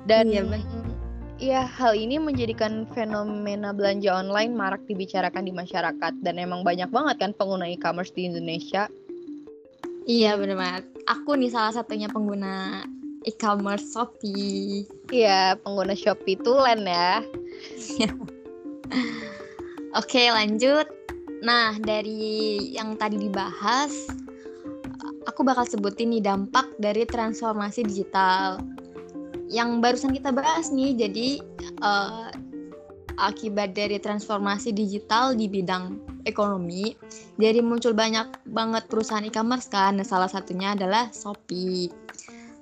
Dan 0.05 0.29
iya, 0.29 0.43
ya 1.41 1.61
hal 1.65 1.97
ini 1.97 2.21
menjadikan 2.21 2.85
fenomena 2.93 3.73
belanja 3.73 4.13
online 4.13 4.53
marak 4.53 4.83
dibicarakan 4.85 5.47
di 5.47 5.53
masyarakat. 5.55 6.13
Dan 6.21 6.37
emang 6.37 6.61
banyak 6.61 6.91
banget 6.93 7.17
kan 7.17 7.31
pengguna 7.33 7.65
e-commerce 7.65 8.13
di 8.13 8.29
Indonesia. 8.29 8.85
Iya 10.05 10.37
benar 10.37 10.57
banget. 10.61 10.83
Aku 11.09 11.33
nih 11.33 11.49
salah 11.49 11.73
satunya 11.73 12.05
pengguna 12.13 12.85
e-commerce 13.25 13.91
Shopee. 13.91 14.85
Iya, 15.09 15.57
pengguna 15.59 15.97
Shopee 15.97 16.39
tulen 16.39 16.85
ya. 16.85 17.25
Oke, 19.99 20.29
lanjut. 20.29 20.87
Nah, 21.45 21.77
dari 21.77 22.57
yang 22.73 22.97
tadi 22.97 23.21
dibahas, 23.21 23.93
aku 25.29 25.45
bakal 25.45 25.65
sebutin 25.65 26.13
nih 26.13 26.23
dampak 26.23 26.65
dari 26.81 27.05
transformasi 27.05 27.85
digital. 27.85 28.61
Yang 29.49 29.69
barusan 29.81 30.11
kita 30.13 30.33
bahas 30.33 30.73
nih, 30.73 30.97
jadi 30.97 31.27
uh, 31.85 32.33
akibat 33.21 33.77
dari 33.77 34.01
transformasi 34.01 34.73
digital 34.73 35.37
di 35.37 35.47
bidang 35.47 36.01
ekonomi, 36.25 36.97
jadi 37.37 37.61
muncul 37.61 37.93
banyak 37.93 38.25
banget 38.49 38.89
perusahaan 38.89 39.23
e-commerce 39.23 39.69
kan. 39.69 40.01
Nah, 40.01 40.07
salah 40.07 40.27
satunya 40.27 40.73
adalah 40.73 41.13
Shopee. 41.13 41.93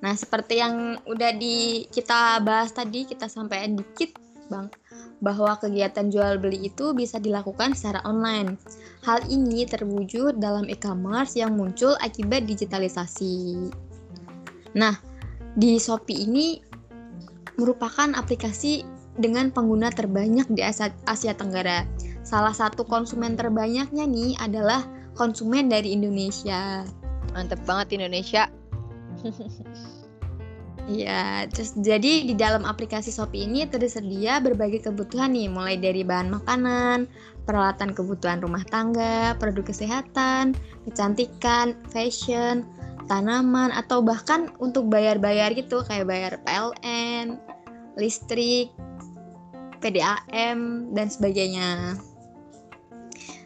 Nah, 0.04 0.20
seperti 0.20 0.60
yang 0.60 1.00
udah 1.08 1.32
di 1.32 1.88
kita 1.88 2.44
bahas 2.44 2.76
tadi, 2.76 3.08
kita 3.08 3.32
sampaikan 3.32 3.80
dikit, 3.80 4.20
Bang, 4.52 4.68
bahwa 5.24 5.56
kegiatan 5.56 6.12
jual 6.12 6.44
beli 6.44 6.68
itu 6.68 6.92
bisa 6.92 7.24
dilakukan 7.24 7.72
secara 7.72 8.04
online. 8.04 8.60
Hal 9.08 9.24
ini 9.32 9.64
terwujud 9.64 10.44
dalam 10.44 10.68
e-commerce 10.68 11.40
yang 11.40 11.56
muncul 11.56 11.96
akibat 12.04 12.44
digitalisasi. 12.44 13.72
Nah, 14.76 15.00
di 15.56 15.80
Shopee 15.80 16.28
ini 16.28 16.60
merupakan 17.56 18.12
aplikasi 18.12 18.84
dengan 19.16 19.56
pengguna 19.56 19.88
terbanyak 19.88 20.52
di 20.52 20.68
Asia, 20.68 20.92
Asia 21.08 21.32
Tenggara. 21.32 21.88
Salah 22.28 22.52
satu 22.52 22.84
konsumen 22.84 23.40
terbanyaknya 23.40 24.04
nih 24.04 24.36
adalah 24.44 24.84
konsumen 25.16 25.72
dari 25.72 25.96
Indonesia. 25.96 26.84
Mantep 27.32 27.64
banget 27.64 27.96
Indonesia 27.96 28.52
Iya, 30.84 31.48
terus 31.48 31.80
jadi 31.80 32.28
di 32.28 32.36
dalam 32.36 32.68
aplikasi 32.68 33.08
Shopee 33.08 33.48
ini 33.48 33.64
tersedia 33.64 34.44
berbagai 34.44 34.84
kebutuhan 34.92 35.32
nih, 35.32 35.48
mulai 35.48 35.80
dari 35.80 36.04
bahan 36.04 36.28
makanan, 36.28 37.08
peralatan 37.48 37.96
kebutuhan 37.96 38.44
rumah 38.44 38.68
tangga, 38.68 39.32
produk 39.40 39.64
kesehatan, 39.72 40.52
kecantikan, 40.84 41.80
fashion, 41.88 42.68
tanaman, 43.08 43.72
atau 43.72 44.04
bahkan 44.04 44.52
untuk 44.60 44.92
bayar-bayar 44.92 45.56
gitu, 45.56 45.88
kayak 45.88 46.04
bayar 46.04 46.34
PLN, 46.44 47.40
listrik, 47.96 48.68
PDAM, 49.80 50.92
dan 50.92 51.08
sebagainya. 51.08 51.96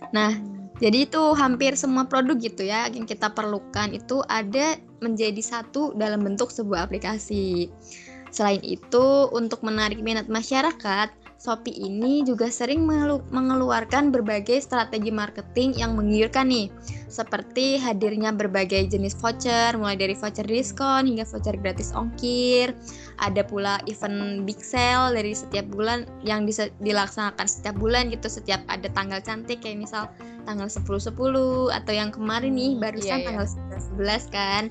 Nah, 0.10 0.34
jadi 0.78 1.10
itu 1.10 1.24
hampir 1.34 1.74
semua 1.74 2.06
produk 2.06 2.38
gitu 2.38 2.62
ya 2.62 2.86
yang 2.94 3.10
kita 3.10 3.34
perlukan 3.34 3.90
itu 3.90 4.22
ada 4.30 4.78
menjadi 5.02 5.42
satu 5.42 5.98
dalam 5.98 6.22
bentuk 6.26 6.54
sebuah 6.54 6.90
aplikasi. 6.90 7.70
Selain 8.30 8.62
itu, 8.62 9.32
untuk 9.34 9.64
menarik 9.64 10.04
minat 10.04 10.28
masyarakat, 10.28 11.10
Shopee 11.48 11.80
ini 11.80 12.28
juga 12.28 12.52
sering 12.52 12.84
mengeluarkan 13.32 14.12
berbagai 14.12 14.60
strategi 14.60 15.16
marketing 15.16 15.80
yang 15.80 15.96
menggiurkan 15.96 16.52
nih, 16.52 16.68
seperti 17.08 17.80
hadirnya 17.80 18.36
berbagai 18.36 18.92
jenis 18.92 19.16
voucher, 19.16 19.72
mulai 19.80 19.96
dari 19.96 20.12
voucher 20.12 20.44
diskon 20.44 21.08
hingga 21.08 21.24
voucher 21.24 21.56
gratis 21.56 21.96
ongkir. 21.96 22.76
Ada 23.24 23.48
pula 23.48 23.80
event 23.88 24.44
big 24.44 24.60
sale 24.60 25.16
dari 25.16 25.32
setiap 25.32 25.72
bulan 25.72 26.04
yang 26.28 26.44
dilaksanakan 26.84 27.48
setiap 27.48 27.80
bulan 27.80 28.12
gitu, 28.12 28.28
setiap 28.28 28.60
ada 28.68 28.92
tanggal 28.92 29.24
cantik 29.24 29.64
kayak 29.64 29.80
misal 29.88 30.12
tanggal 30.44 30.68
10-10 30.68 31.16
atau 31.72 31.94
yang 31.96 32.12
kemarin 32.12 32.60
nih 32.60 32.76
barusan 32.76 33.24
yeah, 33.24 33.24
yeah. 33.24 33.28
tanggal 33.32 33.48
11 33.96 34.36
kan. 34.36 34.64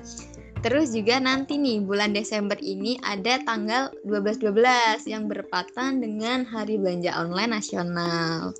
Terus 0.67 0.91
juga 0.91 1.15
nanti 1.23 1.55
nih 1.55 1.79
bulan 1.79 2.11
Desember 2.11 2.59
ini 2.59 2.99
ada 2.99 3.39
tanggal 3.47 3.87
12-12 4.03 5.07
yang 5.07 5.31
berpatan 5.31 6.03
dengan 6.03 6.43
Hari 6.43 6.75
Belanja 6.75 7.15
Online 7.23 7.55
Nasional. 7.55 8.51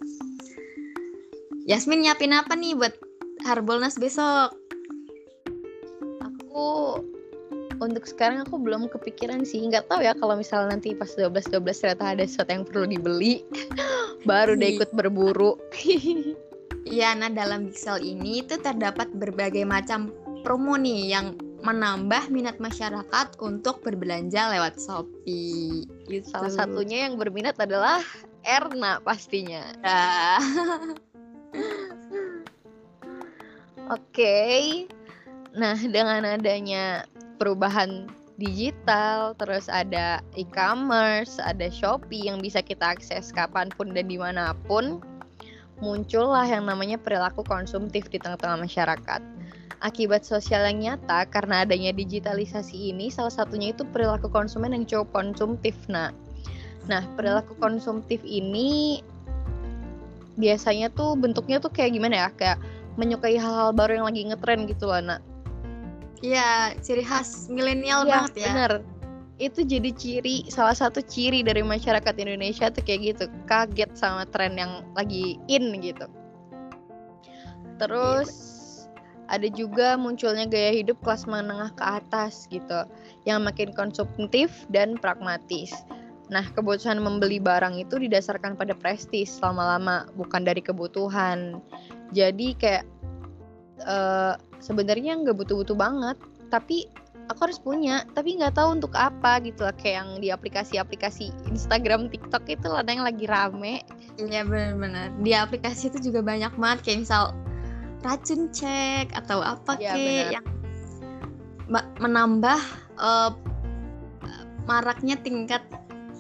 Yasmin 1.68 2.08
nyiapin 2.08 2.32
apa 2.32 2.56
nih 2.56 2.80
buat 2.80 2.96
Harbolnas 3.44 4.00
besok? 4.00 4.56
Aku 6.24 7.04
untuk 7.84 8.08
sekarang 8.08 8.48
aku 8.48 8.56
belum 8.56 8.88
kepikiran 8.88 9.44
sih 9.44 9.68
nggak 9.68 9.92
tahu 9.92 10.00
ya 10.00 10.16
kalau 10.16 10.40
misalnya 10.40 10.80
nanti 10.80 10.96
pas 10.96 11.12
12 11.12 11.60
12 11.60 11.60
ternyata 11.60 12.16
ada 12.16 12.24
sesuatu 12.24 12.56
yang 12.56 12.64
perlu 12.64 12.88
dibeli 12.88 13.44
baru 14.32 14.56
deh 14.56 14.80
ikut 14.80 14.96
berburu 14.96 15.60
Iya, 16.88 17.20
nah 17.20 17.28
dalam 17.28 17.68
Pixel 17.68 18.00
ini 18.00 18.48
itu 18.48 18.56
terdapat 18.64 19.12
berbagai 19.12 19.68
macam 19.68 20.08
promo 20.48 20.80
nih 20.80 21.12
yang 21.12 21.36
menambah 21.68 22.32
minat 22.32 22.56
masyarakat 22.64 23.36
untuk 23.44 23.84
berbelanja 23.84 24.56
lewat 24.56 24.80
Shopee. 24.80 25.84
Gitu. 26.08 26.32
Salah 26.32 26.54
satunya 26.56 27.12
yang 27.12 27.20
berminat 27.20 27.60
adalah 27.60 28.00
Erna 28.48 29.04
pastinya. 29.04 29.76
Ya. 29.84 30.40
Oke. 33.92 34.00
Okay. 34.16 34.64
Nah, 35.58 35.76
dengan 35.76 36.24
adanya 36.24 37.04
perubahan 37.42 38.08
digital, 38.38 39.34
terus 39.36 39.68
ada 39.68 40.22
e-commerce, 40.38 41.42
ada 41.42 41.68
Shopee 41.68 42.30
yang 42.30 42.40
bisa 42.40 42.62
kita 42.62 42.96
akses 42.96 43.34
kapan 43.34 43.68
pun 43.74 43.92
dan 43.92 44.08
di 44.08 44.16
mana 44.22 44.54
pun, 44.70 45.02
muncullah 45.78 46.46
yang 46.50 46.66
namanya 46.66 46.98
perilaku 46.98 47.46
konsumtif 47.46 48.10
di 48.10 48.18
tengah-tengah 48.18 48.66
masyarakat 48.66 49.22
akibat 49.86 50.26
sosial 50.26 50.66
yang 50.66 50.78
nyata 50.82 51.30
karena 51.30 51.62
adanya 51.62 51.94
digitalisasi 51.94 52.94
ini 52.94 53.14
salah 53.14 53.30
satunya 53.30 53.70
itu 53.74 53.86
perilaku 53.94 54.26
konsumen 54.26 54.74
yang 54.74 54.86
cukup 54.90 55.14
konsumtif 55.14 55.78
nah 55.86 56.10
nah 56.90 57.06
perilaku 57.14 57.54
konsumtif 57.62 58.18
ini 58.26 59.02
biasanya 60.38 60.90
tuh 60.94 61.14
bentuknya 61.18 61.62
tuh 61.62 61.70
kayak 61.70 61.94
gimana 61.94 62.16
ya 62.26 62.30
kayak 62.34 62.58
menyukai 62.98 63.38
hal-hal 63.38 63.70
baru 63.74 64.02
yang 64.02 64.08
lagi 64.10 64.22
ngetren 64.26 64.66
gitu 64.66 64.90
loh 64.90 65.02
nak 65.02 65.22
Iya, 66.18 66.74
ciri 66.82 67.06
khas 67.06 67.46
milenial 67.46 68.10
ya, 68.10 68.26
banget 68.26 68.34
ya. 68.42 68.50
Bener. 68.50 68.72
Itu 69.38 69.62
jadi 69.62 69.94
ciri 69.94 70.50
salah 70.50 70.74
satu 70.74 71.02
ciri 71.06 71.46
dari 71.46 71.62
masyarakat 71.62 72.16
Indonesia 72.18 72.74
tuh 72.74 72.82
kayak 72.82 73.02
gitu, 73.16 73.26
kaget 73.46 73.94
sama 73.94 74.26
tren 74.34 74.58
yang 74.58 74.82
lagi 74.98 75.38
in 75.46 75.78
gitu. 75.78 76.10
Terus 77.78 78.58
ada 79.30 79.46
juga 79.52 79.94
munculnya 80.00 80.50
gaya 80.50 80.74
hidup 80.74 80.98
kelas 81.04 81.30
menengah 81.30 81.70
ke 81.78 81.84
atas 81.84 82.50
gitu 82.50 82.88
yang 83.30 83.46
makin 83.46 83.76
konsumtif 83.76 84.66
dan 84.74 84.98
pragmatis. 84.98 85.70
Nah, 86.28 86.44
kebutuhan 86.52 87.00
membeli 87.00 87.40
barang 87.40 87.80
itu 87.80 87.96
didasarkan 88.04 88.60
pada 88.60 88.76
prestis 88.76 89.40
lama-lama, 89.40 90.12
bukan 90.20 90.44
dari 90.44 90.60
kebutuhan. 90.60 91.64
Jadi 92.12 92.52
kayak 92.60 92.84
uh, 93.88 94.36
sebenarnya 94.60 95.16
nggak 95.24 95.38
butuh-butuh 95.40 95.76
banget, 95.76 96.20
tapi 96.52 96.88
aku 97.28 97.52
harus 97.52 97.60
punya, 97.60 98.08
tapi 98.16 98.40
nggak 98.40 98.56
tahu 98.56 98.80
untuk 98.80 98.94
apa 98.96 99.40
gitu 99.44 99.68
lah. 99.68 99.76
Kayak 99.76 99.96
yang 100.04 100.10
di 100.24 100.28
aplikasi-aplikasi 100.32 101.32
Instagram, 101.52 102.08
TikTok 102.12 102.48
itu 102.48 102.68
ada 102.72 102.88
yang 102.88 103.04
lagi 103.04 103.28
rame. 103.28 103.84
Iya 104.18 104.48
benar-benar. 104.48 105.14
Di 105.22 105.32
aplikasi 105.36 105.92
itu 105.92 106.12
juga 106.12 106.24
banyak 106.24 106.56
banget 106.56 106.80
kayak 106.88 107.00
misal 107.08 107.36
racun 108.06 108.48
cek 108.54 109.12
atau 109.14 109.44
apa 109.44 109.76
ya, 109.82 109.94
kek 109.94 110.40
yang 110.40 110.46
menambah 112.00 112.60
uh, 112.96 113.32
maraknya 114.64 115.20
tingkat 115.20 115.64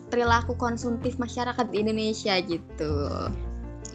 perilaku 0.07 0.55
konsumtif 0.55 1.19
masyarakat 1.19 1.67
di 1.71 1.83
Indonesia 1.83 2.35
gitu. 2.43 2.95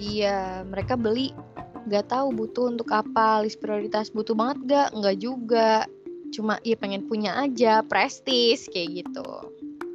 Iya, 0.01 0.65
mereka 0.65 0.97
beli 0.97 1.37
nggak 1.83 2.15
tahu 2.15 2.31
butuh 2.33 2.71
untuk 2.73 2.89
apa, 2.95 3.43
list 3.43 3.59
prioritas 3.59 4.09
butuh 4.13 4.37
banget 4.37 4.59
gak? 4.71 4.89
Nggak 4.97 5.17
juga. 5.21 5.85
Cuma 6.33 6.57
ya 6.65 6.75
pengen 6.81 7.05
punya 7.07 7.37
aja, 7.37 7.85
prestis 7.85 8.67
kayak 8.73 9.05
gitu. 9.05 9.29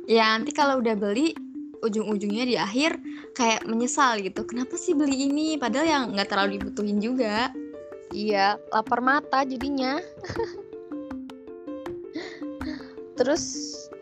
Ya 0.08 0.38
nanti 0.38 0.54
kalau 0.54 0.80
udah 0.80 0.96
beli 0.96 1.34
ujung-ujungnya 1.82 2.46
di 2.48 2.56
akhir 2.56 2.98
kayak 3.34 3.66
menyesal 3.66 4.22
gitu. 4.22 4.46
Kenapa 4.46 4.78
sih 4.80 4.94
beli 4.94 5.28
ini? 5.30 5.58
Padahal 5.58 5.88
yang 5.90 6.04
nggak 6.14 6.30
terlalu 6.30 6.62
dibutuhin 6.62 7.02
juga. 7.02 7.52
Iya, 8.16 8.56
lapar 8.72 9.04
mata 9.04 9.44
jadinya. 9.44 10.00
Terus 13.20 13.44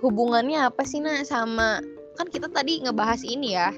hubungannya 0.04 0.62
apa 0.70 0.86
sih 0.86 1.02
nak 1.02 1.26
sama 1.26 1.82
kan 2.16 2.28
kita 2.32 2.48
tadi 2.48 2.80
ngebahas 2.84 3.22
ini 3.28 3.60
ya 3.60 3.76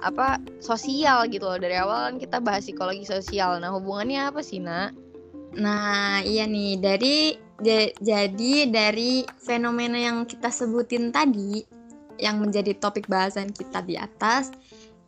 apa 0.00 0.40
sosial 0.60 1.28
gitu 1.28 1.44
loh 1.44 1.60
dari 1.60 1.76
awal 1.76 2.12
kan 2.12 2.16
kita 2.16 2.36
bahas 2.40 2.64
psikologi 2.64 3.04
sosial 3.04 3.60
nah 3.60 3.72
hubungannya 3.72 4.28
apa 4.28 4.40
sih 4.40 4.60
nak 4.60 4.96
nah 5.54 6.24
iya 6.24 6.48
nih 6.48 6.80
dari 6.80 7.36
jadi 7.98 8.68
dari 8.68 9.24
fenomena 9.40 9.96
yang 9.96 10.28
kita 10.28 10.52
sebutin 10.52 11.08
tadi 11.08 11.64
yang 12.20 12.38
menjadi 12.38 12.76
topik 12.76 13.08
bahasan 13.08 13.50
kita 13.50 13.80
di 13.82 13.96
atas 13.96 14.52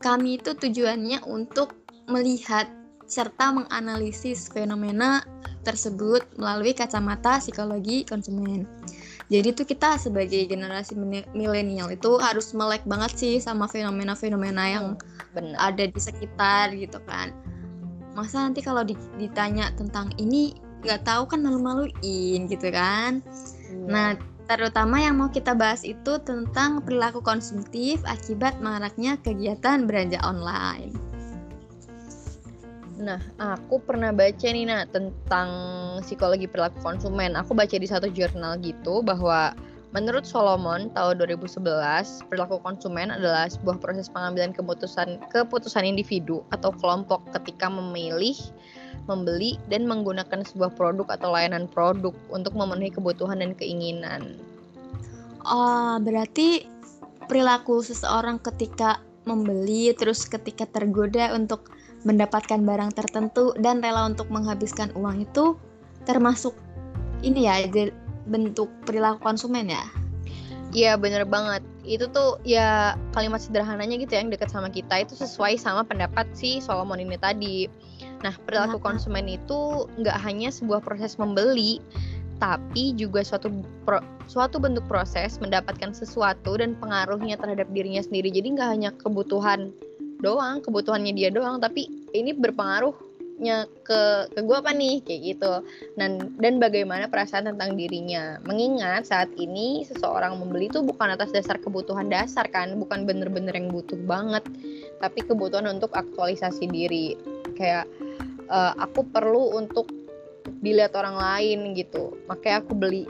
kami 0.00 0.40
itu 0.40 0.56
tujuannya 0.56 1.24
untuk 1.28 1.76
melihat 2.08 2.66
serta 3.06 3.54
menganalisis 3.54 4.50
fenomena 4.50 5.22
tersebut 5.62 6.26
melalui 6.38 6.74
kacamata 6.74 7.38
psikologi 7.38 8.02
konsumen. 8.06 8.66
Jadi 9.26 9.50
tuh 9.50 9.66
kita 9.66 9.98
sebagai 9.98 10.46
generasi 10.46 10.94
milenial 11.34 11.90
itu 11.90 12.14
harus 12.22 12.54
melek 12.54 12.86
banget 12.86 13.18
sih 13.18 13.34
sama 13.42 13.66
fenomena-fenomena 13.66 14.64
yang 14.70 14.86
Bener. 15.34 15.58
ada 15.58 15.84
di 15.90 15.98
sekitar 15.98 16.70
gitu 16.78 17.02
kan. 17.02 17.34
Masa 18.14 18.46
nanti 18.46 18.62
kalau 18.62 18.86
ditanya 19.18 19.74
tentang 19.74 20.14
ini 20.22 20.54
nggak 20.84 21.06
tahu 21.06 21.24
kan 21.28 21.40
malu-maluin 21.44 22.50
gitu 22.50 22.68
kan. 22.72 23.22
Hmm. 23.70 23.86
Nah, 23.88 24.08
terutama 24.46 25.02
yang 25.02 25.18
mau 25.18 25.30
kita 25.30 25.56
bahas 25.56 25.82
itu 25.82 26.18
tentang 26.22 26.82
perilaku 26.84 27.22
konsumtif 27.22 28.00
akibat 28.06 28.58
maraknya 28.62 29.18
kegiatan 29.20 29.88
belanja 29.88 30.20
online. 30.22 30.94
Nah, 32.96 33.20
aku 33.36 33.76
pernah 33.84 34.08
baca 34.08 34.48
nih 34.48 34.64
nah 34.64 34.88
tentang 34.88 35.48
psikologi 36.00 36.48
perilaku 36.48 36.80
konsumen. 36.80 37.36
Aku 37.36 37.52
baca 37.52 37.76
di 37.76 37.84
satu 37.84 38.08
jurnal 38.08 38.56
gitu 38.64 39.04
bahwa 39.04 39.52
menurut 39.92 40.24
Solomon 40.24 40.88
tahun 40.96 41.20
2011, 41.20 41.60
perilaku 42.28 42.56
konsumen 42.64 43.12
adalah 43.12 43.52
sebuah 43.52 43.80
proses 43.84 44.08
pengambilan 44.08 44.56
keputusan 44.56 45.20
keputusan 45.28 45.84
individu 45.84 46.40
atau 46.56 46.72
kelompok 46.72 47.20
ketika 47.36 47.68
memilih, 47.68 48.36
membeli 49.06 49.58
dan 49.70 49.86
menggunakan 49.86 50.42
sebuah 50.42 50.74
produk 50.74 51.06
atau 51.14 51.30
layanan 51.34 51.70
produk 51.70 52.12
untuk 52.30 52.54
memenuhi 52.54 52.90
kebutuhan 52.90 53.42
dan 53.42 53.54
keinginan. 53.54 54.38
Oh, 55.46 55.98
berarti 56.02 56.66
perilaku 57.30 57.82
seseorang 57.82 58.42
ketika 58.42 59.02
membeli 59.26 59.90
terus 59.94 60.26
ketika 60.26 60.66
tergoda 60.66 61.34
untuk 61.34 61.70
mendapatkan 62.06 62.62
barang 62.62 62.94
tertentu 62.94 63.50
dan 63.58 63.82
rela 63.82 64.06
untuk 64.06 64.30
menghabiskan 64.30 64.94
uang 64.94 65.26
itu 65.26 65.58
termasuk 66.06 66.54
ini 67.26 67.50
ya 67.50 67.66
bentuk 68.26 68.70
perilaku 68.86 69.22
konsumen 69.22 69.70
ya. 69.70 69.82
Iya 70.74 70.98
bener 70.98 71.26
banget. 71.26 71.62
Itu 71.86 72.10
tuh 72.10 72.42
ya 72.42 72.98
kalimat 73.14 73.38
sederhananya 73.38 73.98
gitu 74.02 74.18
ya 74.18 74.22
yang 74.22 74.30
deket 74.34 74.50
sama 74.50 74.70
kita 74.70 75.06
itu 75.06 75.14
sesuai 75.14 75.58
sama 75.58 75.86
pendapat 75.86 76.26
si 76.34 76.58
Solomon 76.58 76.98
ini 76.98 77.18
tadi. 77.18 77.70
Nah 78.24 78.34
perilaku 78.46 78.80
Kenapa? 78.80 78.86
konsumen 78.96 79.26
itu 79.28 79.88
nggak 80.00 80.18
hanya 80.24 80.48
sebuah 80.48 80.80
proses 80.80 81.20
membeli, 81.20 81.82
tapi 82.36 82.92
juga 82.96 83.24
suatu 83.24 83.48
pro- 83.84 84.04
suatu 84.28 84.60
bentuk 84.60 84.84
proses 84.88 85.40
mendapatkan 85.40 85.96
sesuatu 85.96 86.60
dan 86.60 86.76
pengaruhnya 86.76 87.40
terhadap 87.40 87.68
dirinya 87.72 88.04
sendiri. 88.04 88.28
Jadi 88.32 88.56
nggak 88.56 88.70
hanya 88.72 88.90
kebutuhan 88.96 89.72
doang, 90.20 90.60
kebutuhannya 90.64 91.12
dia 91.16 91.28
doang, 91.32 91.60
tapi 91.60 91.88
ini 92.16 92.32
berpengaruhnya 92.32 93.68
ke 93.84 94.32
ke 94.32 94.40
gua 94.44 94.64
apa 94.64 94.72
nih 94.72 95.04
kayak 95.04 95.20
gitu. 95.36 95.52
Dan 95.96 96.36
dan 96.40 96.56
bagaimana 96.60 97.08
perasaan 97.08 97.52
tentang 97.52 97.76
dirinya. 97.76 98.40
Mengingat 98.44 99.08
saat 99.08 99.32
ini 99.36 99.84
seseorang 99.84 100.40
membeli 100.40 100.68
itu 100.72 100.80
bukan 100.84 101.16
atas 101.16 101.32
dasar 101.32 101.60
kebutuhan 101.60 102.08
dasar 102.08 102.48
kan, 102.48 102.76
bukan 102.80 103.04
bener-bener 103.04 103.52
yang 103.52 103.72
butuh 103.72 104.00
banget, 104.08 104.44
tapi 105.00 105.20
kebutuhan 105.24 105.68
untuk 105.68 105.92
aktualisasi 105.92 106.68
diri. 106.68 107.16
Kayak 107.56 107.88
eh, 108.46 108.72
aku 108.78 109.06
perlu 109.10 109.58
untuk 109.58 109.90
dilihat 110.62 110.94
orang 110.94 111.18
lain 111.18 111.74
gitu, 111.74 112.14
makanya 112.30 112.62
aku 112.62 112.72
beli 112.78 113.04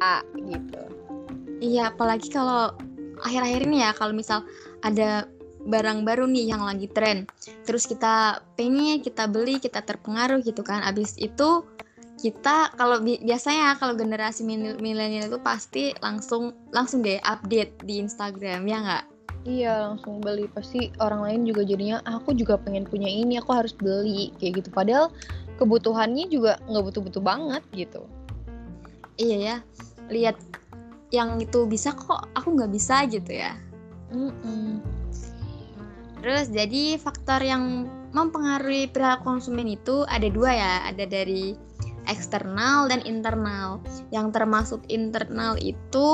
A 0.00 0.24
gitu. 0.36 0.82
Iya, 1.60 1.92
apalagi 1.92 2.32
kalau 2.32 2.72
akhir-akhir 3.20 3.60
ini 3.68 3.84
ya, 3.84 3.92
kalau 3.92 4.16
misal 4.16 4.48
ada 4.80 5.28
barang 5.60 6.08
baru 6.08 6.24
nih 6.24 6.56
yang 6.56 6.64
lagi 6.64 6.88
tren, 6.88 7.28
terus 7.68 7.84
kita 7.84 8.40
pengen, 8.56 9.04
kita 9.04 9.28
beli, 9.28 9.60
kita 9.60 9.84
terpengaruh 9.84 10.40
gitu 10.40 10.64
kan. 10.64 10.80
Abis 10.80 11.20
itu 11.20 11.68
kita 12.20 12.72
kalau 12.76 13.00
bi- 13.00 13.20
biasanya 13.20 13.76
kalau 13.76 13.96
generasi 13.96 14.44
mil- 14.44 14.80
milenial 14.80 15.28
itu 15.28 15.40
pasti 15.40 15.92
langsung 16.04 16.52
langsung 16.72 17.00
deh 17.00 17.20
update 17.20 17.80
di 17.84 18.00
Instagram 18.00 18.64
ya 18.64 18.78
nggak? 18.80 19.04
Iya 19.48 19.88
langsung 19.88 20.20
beli 20.20 20.52
pasti 20.52 20.92
orang 21.00 21.24
lain 21.24 21.40
juga 21.48 21.64
jadinya 21.64 22.04
"Ah, 22.04 22.20
aku 22.20 22.36
juga 22.36 22.60
pengen 22.60 22.84
punya 22.84 23.08
ini 23.08 23.40
aku 23.40 23.56
harus 23.56 23.72
beli 23.72 24.36
kayak 24.36 24.60
gitu 24.60 24.68
padahal 24.68 25.08
kebutuhannya 25.56 26.28
juga 26.28 26.60
nggak 26.68 26.84
butuh-butuh 26.92 27.22
banget 27.24 27.64
gitu. 27.72 28.04
Iya 29.16 29.36
ya, 29.36 29.56
lihat 30.12 30.36
yang 31.12 31.40
itu 31.40 31.64
bisa 31.68 31.92
kok 31.92 32.28
aku 32.36 32.56
nggak 32.56 32.72
bisa 32.72 33.04
gitu 33.08 33.32
ya. 33.32 33.56
Mm-mm. 34.12 34.80
Terus 36.20 36.52
jadi 36.52 37.00
faktor 37.00 37.40
yang 37.40 37.88
mempengaruhi 38.12 38.92
perilaku 38.92 39.24
konsumen 39.36 39.68
itu 39.72 40.04
ada 40.08 40.28
dua 40.28 40.50
ya, 40.52 40.72
ada 40.88 41.04
dari 41.08 41.56
eksternal 42.08 42.88
dan 42.88 43.00
internal. 43.04 43.80
Yang 44.12 44.26
termasuk 44.36 44.80
internal 44.88 45.56
itu 45.60 46.08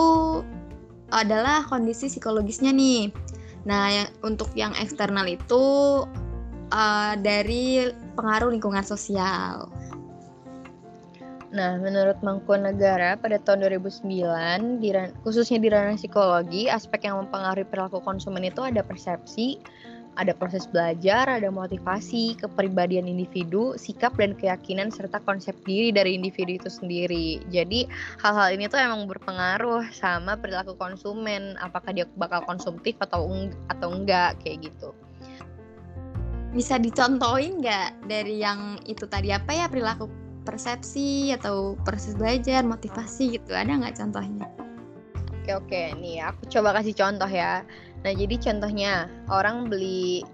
adalah 1.11 1.66
kondisi 1.66 2.11
psikologisnya 2.11 2.75
nih. 2.75 3.11
Nah, 3.66 3.85
yang, 3.90 4.09
untuk 4.23 4.51
yang 4.55 4.73
eksternal 4.79 5.27
itu 5.27 5.64
eh, 6.71 7.14
dari 7.19 7.90
pengaruh 8.14 8.51
lingkungan 8.55 8.87
sosial. 8.87 9.71
Nah, 11.57 11.79
menurut 11.81 12.21
Mangkunegara 12.21 13.16
pada 13.16 13.40
tahun 13.40 13.64
2009, 13.64 14.83
di 14.83 14.92
ran- 14.92 15.14
khususnya 15.25 15.57
di 15.57 15.73
ranah 15.73 15.97
psikologi, 15.97 16.69
aspek 16.69 17.09
yang 17.09 17.23
mempengaruhi 17.23 17.64
perilaku 17.64 18.03
konsumen 18.03 18.45
itu 18.45 18.61
ada 18.61 18.85
persepsi, 18.85 19.62
ada 20.16 20.33
proses 20.33 20.64
belajar, 20.64 21.29
ada 21.29 21.52
motivasi, 21.52 22.40
kepribadian 22.40 23.05
individu, 23.05 23.76
sikap 23.76 24.16
dan 24.16 24.33
keyakinan 24.33 24.88
serta 24.88 25.20
konsep 25.22 25.52
diri 25.68 25.92
dari 25.92 26.16
individu 26.16 26.57
itu 26.57 26.70
sendiri. 26.72 27.44
Jadi, 27.52 27.85
hal-hal 28.24 28.57
ini 28.57 28.64
tuh 28.66 28.81
emang 28.81 29.05
berpengaruh 29.05 29.85
sama 29.92 30.40
perilaku 30.40 30.72
konsumen, 30.81 31.61
apakah 31.61 31.92
dia 31.92 32.09
bakal 32.16 32.40
konsumtif 32.48 32.96
atau 32.98 33.29
eng- 33.29 33.57
atau 33.68 33.92
enggak 33.92 34.40
kayak 34.40 34.72
gitu. 34.72 34.96
Bisa 36.57 36.81
dicontohin 36.81 37.61
nggak 37.61 38.09
dari 38.09 38.40
yang 38.40 38.81
itu 38.88 39.05
tadi 39.05 39.29
apa 39.29 39.52
ya 39.52 39.68
perilaku 39.68 40.09
persepsi 40.48 41.37
atau 41.37 41.76
proses 41.85 42.16
belajar, 42.16 42.64
motivasi 42.64 43.37
gitu, 43.37 43.52
ada 43.52 43.68
nggak 43.68 44.00
contohnya? 44.00 44.48
Oke 45.46 45.62
oke, 45.62 45.83
nih 46.02 46.26
aku 46.26 46.42
coba 46.50 46.74
kasih 46.81 46.90
contoh 46.90 47.31
ya. 47.31 47.62
Nah 48.04 48.12
jadi 48.12 48.37
contohnya 48.37 49.09
orang 49.30 49.70
beli 49.70 50.26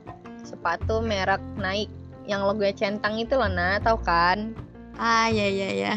sepatu 0.43 0.99
merek 1.03 1.41
Nike 1.59 1.93
yang 2.27 2.47
logonya 2.47 2.75
centang 2.75 3.19
itu 3.19 3.35
loh, 3.35 3.51
nah 3.51 3.83
tahu 3.83 3.99
kan? 4.03 4.55
Ah, 4.99 5.27
ya 5.27 5.47
ya 5.47 5.71
ya. 5.75 5.95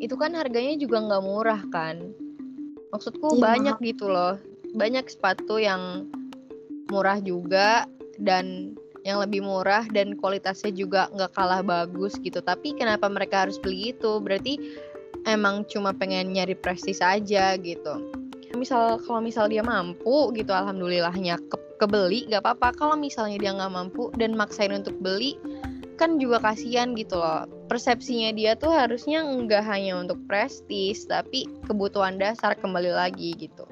Itu 0.00 0.16
kan 0.16 0.32
harganya 0.32 0.80
juga 0.80 1.04
nggak 1.04 1.24
murah 1.24 1.62
kan? 1.68 2.12
Maksudku 2.90 3.36
Iya, 3.36 3.42
banyak 3.44 3.76
gitu 3.84 4.08
loh, 4.08 4.40
banyak 4.72 5.04
sepatu 5.06 5.60
yang 5.60 6.08
murah 6.90 7.20
juga 7.22 7.86
dan 8.18 8.74
yang 9.04 9.20
lebih 9.20 9.40
murah 9.40 9.88
dan 9.92 10.16
kualitasnya 10.16 10.72
juga 10.76 11.08
nggak 11.12 11.32
kalah 11.32 11.64
bagus 11.64 12.16
gitu. 12.20 12.40
Tapi 12.40 12.76
kenapa 12.76 13.08
mereka 13.08 13.46
harus 13.46 13.56
beli 13.60 13.92
itu? 13.96 14.20
Berarti 14.20 14.56
emang 15.24 15.64
cuma 15.68 15.92
pengen 15.92 16.32
nyari 16.32 16.56
prestis 16.56 17.00
aja 17.00 17.56
gitu. 17.60 18.19
Misal 18.54 18.98
kalau 19.06 19.20
misal 19.22 19.46
dia 19.46 19.62
mampu 19.62 20.34
gitu, 20.34 20.50
alhamdulillahnya 20.50 21.38
ke- 21.48 21.78
kebeli 21.78 22.26
nggak 22.26 22.42
apa-apa. 22.42 22.74
Kalau 22.76 22.94
misalnya 22.98 23.38
dia 23.38 23.52
nggak 23.54 23.72
mampu 23.72 24.10
dan 24.18 24.34
maksain 24.34 24.74
untuk 24.74 24.98
beli, 24.98 25.38
kan 26.00 26.16
juga 26.16 26.40
kasihan 26.40 26.96
gitu 26.96 27.20
loh. 27.20 27.44
Persepsinya 27.68 28.32
dia 28.32 28.56
tuh 28.56 28.72
harusnya 28.72 29.22
nggak 29.22 29.62
hanya 29.68 30.00
untuk 30.00 30.18
prestis, 30.26 31.06
tapi 31.06 31.46
kebutuhan 31.68 32.16
dasar 32.18 32.56
kembali 32.58 32.90
lagi 32.90 33.36
gitu. 33.36 33.68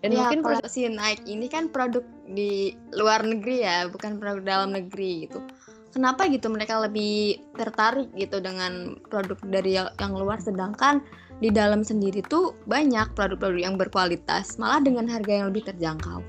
Dan 0.00 0.16
ya, 0.16 0.24
mungkin 0.24 0.40
kalau 0.40 0.64
si 0.64 0.88
Nike 0.88 1.28
ini 1.28 1.46
kan 1.52 1.68
produk 1.68 2.00
di 2.24 2.72
luar 2.96 3.20
negeri 3.20 3.56
ya, 3.60 3.84
bukan 3.92 4.16
produk 4.16 4.40
dalam 4.40 4.72
negeri 4.72 5.28
gitu. 5.28 5.44
Kenapa 5.90 6.24
gitu 6.30 6.48
mereka 6.48 6.80
lebih 6.80 7.42
tertarik 7.58 8.08
gitu 8.16 8.40
dengan 8.40 8.96
produk 9.10 9.36
dari 9.44 9.76
yang 9.76 10.12
luar 10.14 10.40
sedangkan 10.40 11.02
di 11.40 11.48
dalam 11.48 11.80
sendiri 11.80 12.20
tuh 12.28 12.52
banyak 12.68 13.16
produk-produk 13.16 13.60
yang 13.64 13.76
berkualitas 13.80 14.60
malah 14.60 14.84
dengan 14.84 15.08
harga 15.08 15.40
yang 15.40 15.48
lebih 15.48 15.64
terjangkau. 15.72 16.20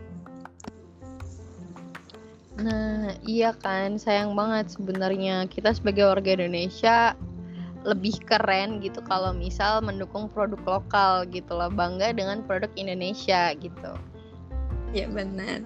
Nah, 2.62 3.16
iya 3.28 3.52
kan, 3.52 4.00
sayang 4.00 4.36
banget 4.36 4.72
sebenarnya 4.72 5.48
kita 5.52 5.76
sebagai 5.76 6.08
warga 6.08 6.36
Indonesia 6.36 7.16
lebih 7.82 8.22
keren 8.30 8.78
gitu 8.80 9.02
kalau 9.10 9.34
misal 9.34 9.82
mendukung 9.82 10.30
produk 10.30 10.80
lokal 10.80 11.26
gitu 11.28 11.58
loh, 11.58 11.74
bangga 11.74 12.14
dengan 12.14 12.46
produk 12.46 12.70
Indonesia 12.78 13.52
gitu. 13.58 13.92
Ya 14.94 15.10
benar. 15.10 15.66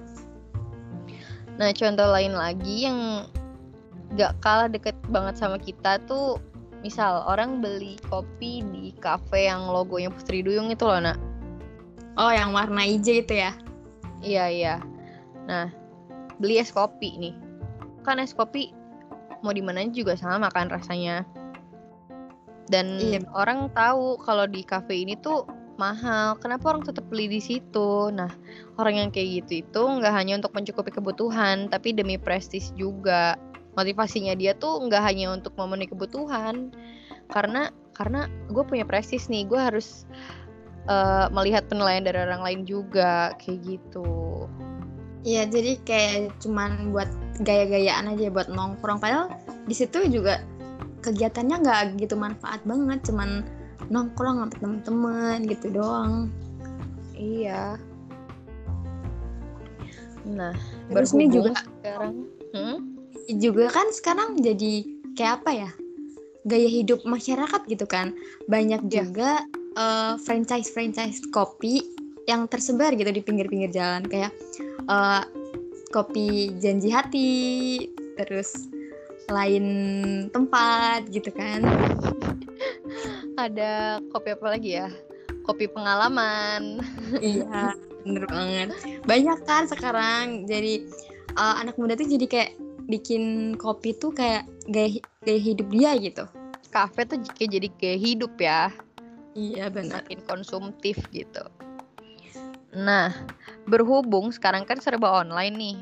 Nah, 1.59 1.69
contoh 1.75 2.07
lain 2.07 2.33
lagi 2.33 2.87
yang 2.87 3.27
gak 4.15 4.37
kalah 4.39 4.71
deket 4.71 4.95
banget 5.11 5.35
sama 5.35 5.59
kita 5.59 5.99
tuh 6.07 6.39
misal 6.85 7.25
orang 7.25 7.65
beli 7.65 7.97
kopi 8.13 8.61
di 8.61 8.93
cafe 9.01 9.49
yang 9.49 9.65
logonya 9.65 10.13
Putri 10.13 10.45
Duyung 10.45 10.69
itu 10.69 10.85
loh, 10.85 11.01
nak. 11.01 11.17
Oh, 12.13 12.29
yang 12.29 12.53
warna 12.53 12.85
hijau 12.85 13.25
itu 13.25 13.33
ya? 13.33 13.57
Iya, 14.21 14.45
iya. 14.53 14.75
Nah, 15.49 15.73
beli 16.37 16.61
es 16.61 16.69
kopi 16.69 17.17
nih. 17.17 17.33
Kan 18.05 18.21
es 18.21 18.37
kopi 18.37 18.69
mau 19.41 19.49
di 19.49 19.65
mana 19.65 19.81
juga 19.89 20.13
sama 20.13 20.53
kan 20.53 20.69
rasanya. 20.69 21.25
Dan 22.69 23.01
Iya. 23.01 23.25
orang 23.33 23.73
tahu 23.73 24.21
kalau 24.21 24.45
di 24.45 24.61
cafe 24.61 25.01
ini 25.01 25.17
tuh 25.17 25.45
mahal. 25.77 26.39
Kenapa 26.39 26.71
orang 26.71 26.87
tetap 26.87 27.05
beli 27.11 27.27
di 27.27 27.41
situ? 27.43 28.09
Nah, 28.09 28.31
orang 28.79 29.05
yang 29.05 29.09
kayak 29.11 29.43
gitu 29.43 29.65
itu 29.65 29.81
nggak 29.81 30.13
hanya 30.13 30.39
untuk 30.39 30.55
mencukupi 30.55 30.91
kebutuhan, 30.93 31.67
tapi 31.67 31.91
demi 31.91 32.15
prestis 32.15 32.71
juga. 32.73 33.35
Motivasinya 33.75 34.33
dia 34.39 34.55
tuh 34.55 34.87
nggak 34.87 35.03
hanya 35.03 35.35
untuk 35.35 35.51
memenuhi 35.59 35.91
kebutuhan, 35.91 36.71
karena 37.31 37.69
karena 37.95 38.27
gue 38.51 38.63
punya 38.63 38.87
prestis 38.87 39.27
nih, 39.27 39.43
gue 39.47 39.59
harus 39.59 40.07
eh, 40.87 41.27
melihat 41.31 41.67
penilaian 41.67 42.03
dari 42.07 42.19
orang 42.23 42.41
lain 42.43 42.61
juga 42.63 43.35
kayak 43.41 43.59
gitu. 43.67 44.47
Iya, 45.25 45.49
jadi 45.49 45.71
kayak 45.81 46.37
cuman 46.37 46.93
buat 46.93 47.09
gaya-gayaan 47.41 48.13
aja 48.13 48.29
buat 48.29 48.45
nongkrong 48.45 49.01
padahal 49.01 49.33
di 49.65 49.73
situ 49.73 50.05
juga 50.07 50.45
kegiatannya 51.01 51.65
nggak 51.65 51.81
gitu 51.97 52.13
manfaat 52.13 52.61
banget, 52.63 53.01
cuman 53.09 53.41
nongkrong 53.89 54.45
sama 54.45 54.49
temen-temen 54.53 55.37
gitu 55.49 55.67
doang. 55.73 56.29
Iya. 57.17 57.81
Nah, 60.25 60.53
Terus 60.89 61.11
ini 61.17 61.25
juga- 61.29 61.57
sekarang. 61.81 62.29
Hmm? 62.53 62.94
Juga 63.29 63.71
kan 63.73 63.89
sekarang 63.89 64.37
jadi 64.39 64.85
kayak 65.17 65.33
apa 65.41 65.51
ya? 65.53 65.69
Gaya 66.45 66.69
hidup 66.69 67.01
masyarakat 67.03 67.61
gitu 67.65 67.85
kan. 67.89 68.13
Banyak 68.45 68.85
Iya. 68.85 68.91
juga 69.01 69.31
eh, 69.75 70.13
franchise-franchise 70.23 71.29
kopi 71.35 71.83
yang 72.25 72.47
tersebar 72.47 72.95
gitu 72.95 73.11
di 73.11 73.21
pinggir-pinggir 73.21 73.75
jalan 73.75 74.05
kayak 74.07 74.31
eh, 74.87 75.23
kopi 75.91 76.53
janji 76.59 76.89
hati, 76.91 77.33
terus 78.19 78.69
lain 79.27 79.65
tempat 80.29 81.09
gitu 81.09 81.33
kan. 81.33 81.65
ada 83.45 83.99
kopi 84.13 84.35
apa 84.35 84.47
lagi 84.47 84.69
ya? 84.79 84.87
Kopi 85.45 85.69
pengalaman. 85.69 86.81
iya, 87.21 87.73
bener 88.01 88.25
banget. 88.25 88.67
Banyak 89.05 89.39
kan 89.45 89.69
sekarang. 89.69 90.49
Jadi 90.49 90.89
uh, 91.37 91.55
anak 91.61 91.77
muda 91.77 91.93
tuh 91.93 92.07
jadi 92.09 92.25
kayak 92.25 92.51
bikin 92.85 93.55
kopi 93.57 93.93
tuh 93.97 94.13
kayak 94.13 94.45
gaya, 94.69 95.01
gaya 95.25 95.41
hidup 95.41 95.67
dia 95.73 95.91
gitu. 95.97 96.25
Kafe 96.69 97.07
tuh 97.07 97.21
kayak 97.37 97.51
jadi 97.59 97.67
gaya 97.79 97.97
hidup 97.97 98.33
ya. 98.37 98.69
Iya 99.35 99.67
benar. 99.73 100.03
Makin 100.05 100.21
konsumtif 100.27 100.99
gitu. 101.11 101.43
Nah, 102.75 103.11
berhubung 103.65 104.35
sekarang 104.35 104.67
kan 104.67 104.79
serba 104.83 105.23
online 105.23 105.55
nih 105.55 105.77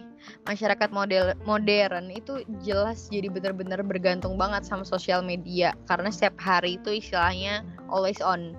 masyarakat 0.47 0.89
model 0.91 1.35
modern 1.43 2.11
itu 2.11 2.43
jelas 2.63 3.11
jadi 3.11 3.27
benar-benar 3.27 3.83
bergantung 3.83 4.39
banget 4.39 4.63
sama 4.63 4.87
sosial 4.87 5.19
media 5.23 5.75
karena 5.87 6.07
setiap 6.11 6.35
hari 6.39 6.79
itu 6.79 6.99
istilahnya 6.99 7.63
always 7.91 8.19
on 8.23 8.55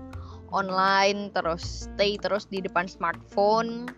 online 0.53 1.33
terus 1.33 1.89
stay 1.89 2.21
terus 2.21 2.45
di 2.49 2.61
depan 2.61 2.85
smartphone 2.85 3.89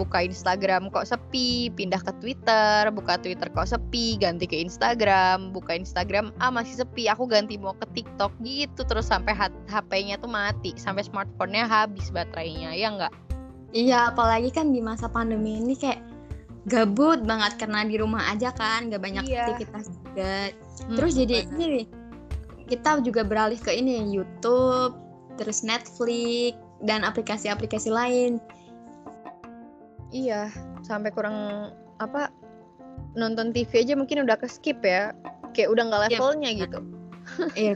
buka 0.00 0.24
Instagram 0.24 0.88
kok 0.88 1.04
sepi, 1.04 1.68
pindah 1.76 2.00
ke 2.00 2.16
Twitter, 2.24 2.88
buka 2.88 3.20
Twitter 3.20 3.52
kok 3.52 3.68
sepi, 3.68 4.16
ganti 4.16 4.48
ke 4.48 4.56
Instagram, 4.56 5.52
buka 5.52 5.76
Instagram 5.76 6.32
ah 6.40 6.48
masih 6.48 6.80
sepi, 6.80 7.04
aku 7.12 7.28
ganti 7.28 7.60
mau 7.60 7.76
ke 7.76 7.84
TikTok 7.92 8.32
gitu 8.40 8.80
terus 8.88 9.12
sampai 9.12 9.36
HP-nya 9.68 10.16
tuh 10.16 10.32
mati, 10.32 10.72
sampai 10.80 11.04
smartphone-nya 11.04 11.68
habis 11.68 12.08
baterainya, 12.08 12.72
ya 12.72 12.88
enggak? 12.88 13.12
Iya, 13.76 14.16
apalagi 14.16 14.48
kan 14.48 14.72
di 14.72 14.80
masa 14.80 15.06
pandemi 15.12 15.60
ini 15.60 15.76
kayak 15.76 16.00
gabut 16.68 17.24
banget 17.24 17.56
karena 17.56 17.88
di 17.88 17.96
rumah 17.96 18.20
aja 18.28 18.52
kan 18.52 18.92
nggak 18.92 19.00
banyak 19.00 19.24
iya. 19.24 19.48
aktivitas 19.48 19.88
juga 19.88 20.52
hmm, 20.52 20.96
terus 20.96 21.12
jadi 21.16 21.48
ini 21.56 21.88
kita 22.68 23.00
juga 23.00 23.24
beralih 23.24 23.56
ke 23.56 23.72
ini 23.72 24.04
YouTube 24.12 24.92
terus 25.40 25.64
Netflix 25.64 26.60
dan 26.84 27.00
aplikasi-aplikasi 27.04 27.88
lain 27.88 28.36
iya 30.10 30.50
sampai 30.86 31.10
kurang 31.14 31.70
apa 32.02 32.30
nonton 33.14 33.50
TV 33.50 33.86
aja 33.86 33.94
mungkin 33.98 34.22
udah 34.26 34.38
ke 34.38 34.46
skip 34.46 34.78
ya 34.82 35.14
kayak 35.56 35.70
udah 35.70 35.82
nggak 35.90 36.00
iya, 36.06 36.08
levelnya 36.14 36.50
iya, 36.50 36.60
gitu 36.66 36.78
iya 37.58 37.74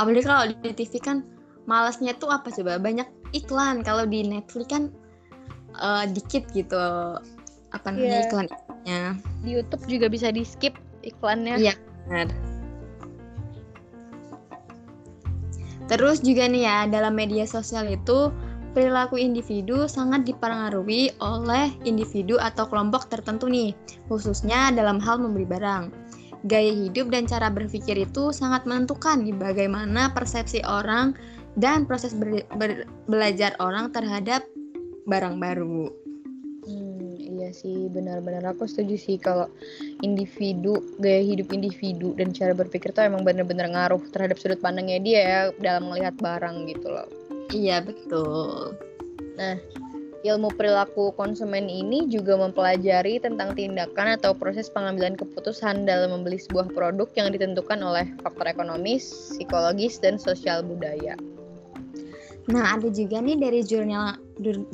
apalagi 0.00 0.24
kalau 0.24 0.44
di 0.48 0.72
TV 0.72 0.92
kan 1.00 1.24
malasnya 1.66 2.14
tuh 2.16 2.30
apa 2.30 2.48
coba 2.52 2.78
banyak 2.78 3.08
iklan 3.34 3.82
kalau 3.82 4.06
di 4.06 4.22
Netflix 4.22 4.70
kan 4.70 4.92
uh, 5.80 6.04
dikit 6.08 6.46
gitu 6.54 6.78
apa 7.74 7.86
namanya 7.92 8.22
yeah. 8.22 8.26
iklannya. 8.26 9.00
Di 9.42 9.50
YouTube 9.50 9.84
juga 9.90 10.06
bisa 10.08 10.30
di 10.30 10.42
skip 10.46 10.74
iklannya. 11.02 11.60
Iya, 11.60 11.74
benar. 12.08 12.28
Terus 15.86 16.18
juga 16.18 16.50
nih 16.50 16.66
ya, 16.66 16.78
dalam 16.90 17.14
media 17.14 17.46
sosial 17.46 17.86
itu 17.86 18.34
perilaku 18.76 19.16
individu 19.16 19.88
sangat 19.88 20.28
dipengaruhi 20.28 21.16
oleh 21.24 21.72
individu 21.88 22.36
atau 22.36 22.68
kelompok 22.68 23.08
tertentu 23.08 23.48
nih, 23.48 23.72
khususnya 24.12 24.68
dalam 24.68 25.00
hal 25.00 25.16
membeli 25.16 25.48
barang. 25.48 25.88
Gaya 26.44 26.76
hidup 26.76 27.08
dan 27.08 27.24
cara 27.24 27.48
berpikir 27.48 27.96
itu 27.96 28.36
sangat 28.36 28.68
menentukan 28.68 29.24
nih 29.24 29.32
bagaimana 29.32 30.12
persepsi 30.12 30.60
orang 30.68 31.16
dan 31.56 31.88
proses 31.88 32.12
ber, 32.12 32.44
ber, 32.60 32.84
belajar 33.08 33.56
orang 33.64 33.88
terhadap 33.96 34.44
barang 35.08 35.40
baru. 35.40 35.88
Iya 37.36 37.52
sih, 37.52 37.88
benar-benar 37.92 38.42
aku 38.56 38.68
setuju 38.68 38.96
sih 38.96 39.16
kalau 39.16 39.48
individu, 40.04 40.82
gaya 41.00 41.24
hidup 41.24 41.52
individu 41.52 42.12
dan 42.16 42.34
cara 42.34 42.52
berpikir 42.52 42.92
tuh 42.92 43.08
emang 43.08 43.24
benar-benar 43.24 43.72
ngaruh 43.72 44.02
terhadap 44.12 44.36
sudut 44.36 44.60
pandangnya 44.60 45.00
dia 45.00 45.20
ya 45.20 45.40
dalam 45.60 45.88
melihat 45.88 46.16
barang 46.20 46.66
gitu 46.68 46.90
loh. 46.92 47.25
Iya, 47.54 47.82
betul. 47.82 48.74
Nah, 49.38 49.54
ilmu 50.26 50.50
perilaku 50.58 51.14
konsumen 51.14 51.70
ini 51.70 52.10
juga 52.10 52.34
mempelajari 52.34 53.22
tentang 53.22 53.54
tindakan 53.54 54.18
atau 54.18 54.34
proses 54.34 54.66
pengambilan 54.66 55.14
keputusan 55.14 55.86
dalam 55.86 56.10
membeli 56.10 56.42
sebuah 56.42 56.74
produk 56.74 57.06
yang 57.14 57.30
ditentukan 57.30 57.78
oleh 57.78 58.10
faktor 58.26 58.50
ekonomis, 58.50 59.06
psikologis, 59.38 60.02
dan 60.02 60.18
sosial 60.18 60.66
budaya. 60.66 61.14
Nah, 62.46 62.78
ada 62.78 62.86
juga 62.90 63.18
nih 63.18 63.38
dari 63.42 63.60
jurnal 63.66 64.22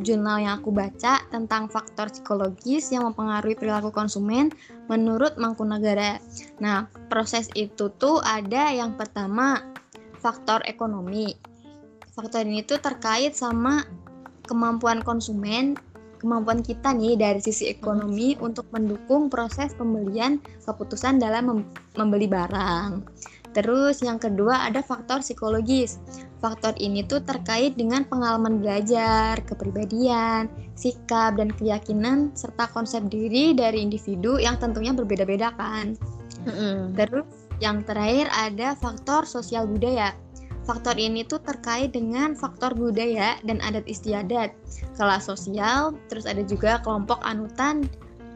jurnal 0.05 0.45
yang 0.45 0.61
aku 0.61 0.69
baca 0.69 1.25
tentang 1.33 1.73
faktor 1.73 2.13
psikologis 2.13 2.93
yang 2.93 3.09
mempengaruhi 3.09 3.57
perilaku 3.57 3.89
konsumen 3.89 4.53
menurut 4.93 5.41
Mangkunagara. 5.41 6.21
Nah, 6.61 6.85
proses 7.09 7.49
itu 7.57 7.89
tuh 7.97 8.21
ada 8.21 8.69
yang 8.69 8.93
pertama 9.01 9.65
faktor 10.21 10.61
ekonomi. 10.69 11.33
Faktor 12.13 12.45
ini 12.45 12.61
tuh 12.61 12.77
terkait 12.77 13.33
sama 13.33 13.89
kemampuan 14.45 15.01
konsumen, 15.01 15.81
kemampuan 16.21 16.61
kita 16.61 16.93
nih 16.93 17.17
dari 17.17 17.41
sisi 17.41 17.73
ekonomi 17.73 18.37
untuk 18.37 18.69
mendukung 18.69 19.33
proses 19.33 19.73
pembelian 19.73 20.37
keputusan 20.69 21.17
dalam 21.17 21.65
membeli 21.97 22.29
barang. 22.29 23.03
Terus 23.53 24.01
yang 24.01 24.17
kedua 24.17 24.69
ada 24.69 24.81
faktor 24.81 25.21
psikologis. 25.21 26.01
Faktor 26.41 26.73
ini 26.81 27.05
tuh 27.05 27.21
terkait 27.21 27.77
dengan 27.77 28.03
pengalaman 28.09 28.61
belajar, 28.65 29.41
kepribadian, 29.45 30.49
sikap 30.73 31.37
dan 31.37 31.53
keyakinan 31.53 32.33
serta 32.33 32.67
konsep 32.73 33.05
diri 33.13 33.53
dari 33.53 33.85
individu 33.85 34.41
yang 34.41 34.57
tentunya 34.57 34.97
berbeda-beda 34.97 35.53
kan. 35.55 35.95
Mm-hmm. 36.49 36.97
Terus 36.97 37.29
yang 37.61 37.85
terakhir 37.85 38.27
ada 38.33 38.75
faktor 38.75 39.29
sosial 39.29 39.69
budaya. 39.69 40.17
Faktor 40.63 40.95
ini 40.95 41.27
tuh 41.27 41.43
terkait 41.43 41.91
dengan 41.91 42.39
faktor 42.39 42.79
budaya 42.79 43.35
dan 43.43 43.59
adat 43.67 43.83
istiadat, 43.91 44.55
kelas 44.95 45.27
sosial, 45.27 45.99
terus 46.07 46.23
ada 46.23 46.47
juga 46.47 46.79
kelompok 46.87 47.19
anutan 47.27 47.83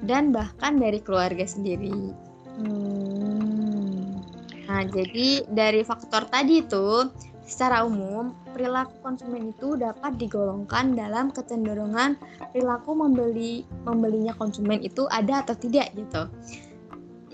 dan 0.02 0.34
bahkan 0.34 0.76
dari 0.76 0.98
keluarga 0.98 1.46
sendiri. 1.46 2.10
Hmm. 2.58 4.18
Nah, 4.66 4.82
jadi 4.90 5.46
dari 5.46 5.86
faktor 5.86 6.26
tadi 6.26 6.66
itu, 6.66 7.06
secara 7.46 7.86
umum 7.86 8.34
perilaku 8.50 8.98
konsumen 9.06 9.54
itu 9.54 9.78
dapat 9.78 10.18
digolongkan 10.18 10.98
dalam 10.98 11.30
kecenderungan 11.30 12.18
perilaku 12.50 12.90
membeli 12.98 13.62
membelinya 13.86 14.34
konsumen 14.34 14.82
itu 14.82 15.06
ada 15.14 15.46
atau 15.46 15.54
tidak 15.54 15.94
gitu. 15.94 16.26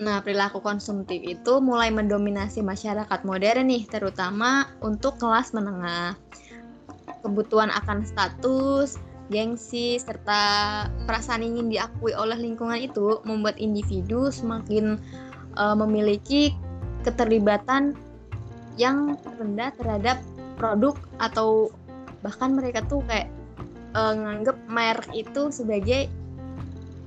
Nah, 0.01 0.25
perilaku 0.25 0.57
konsumtif 0.57 1.21
itu 1.21 1.61
mulai 1.61 1.93
mendominasi 1.93 2.65
masyarakat 2.65 3.19
modern 3.21 3.69
nih, 3.69 3.85
terutama 3.85 4.65
untuk 4.81 5.21
kelas 5.21 5.53
menengah. 5.53 6.17
Kebutuhan 7.21 7.69
akan 7.69 8.01
status, 8.01 8.97
gengsi, 9.29 10.01
serta 10.01 10.41
perasaan 11.05 11.45
ingin 11.45 11.69
diakui 11.69 12.11
oleh 12.17 12.35
lingkungan 12.35 12.81
itu 12.81 13.21
membuat 13.21 13.61
individu 13.61 14.33
semakin 14.33 14.97
uh, 15.61 15.77
memiliki 15.77 16.57
keterlibatan 17.05 17.93
yang 18.81 19.13
rendah 19.37 19.69
terhadap 19.77 20.17
produk 20.57 20.97
atau 21.21 21.69
bahkan 22.25 22.55
mereka 22.55 22.81
tuh 22.89 23.05
kayak 23.05 23.29
uh, 23.93 24.15
nganggep 24.15 24.57
merek 24.65 25.11
itu 25.13 25.53
sebagai 25.53 26.09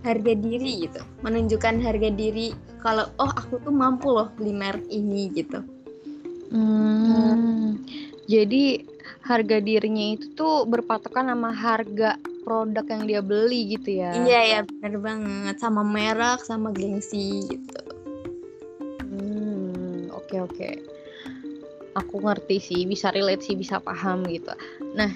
harga 0.06 0.32
diri 0.38 0.86
gitu 0.86 1.02
menunjukkan 1.26 1.82
harga 1.82 2.10
diri 2.14 2.54
kalau 2.86 3.10
oh 3.18 3.30
aku 3.34 3.58
tuh 3.66 3.74
mampu 3.74 4.14
loh 4.14 4.30
beli 4.38 4.54
merek 4.54 4.86
ini 4.86 5.26
gitu. 5.34 5.58
Hmm, 6.54 7.82
jadi 8.30 8.86
harga 9.26 9.58
dirinya 9.58 10.14
itu 10.14 10.30
tuh 10.38 10.62
berpatokan 10.70 11.26
sama 11.26 11.50
harga 11.50 12.14
produk 12.46 12.86
yang 12.86 13.02
dia 13.10 13.20
beli 13.26 13.74
gitu 13.74 13.98
ya? 13.98 14.14
Iya 14.14 14.40
ya 14.46 14.60
benar 14.62 14.94
banget. 15.02 15.54
Sama 15.58 15.82
merek 15.82 16.46
sama 16.46 16.70
gengsi 16.70 17.50
gitu. 17.50 17.78
Oke 20.26 20.42
oke. 20.42 20.68
Aku 21.98 22.22
ngerti 22.22 22.58
sih 22.62 22.80
bisa 22.86 23.10
relate 23.10 23.42
sih 23.46 23.58
bisa 23.58 23.82
paham 23.82 24.26
gitu. 24.30 24.54
Nah 24.94 25.10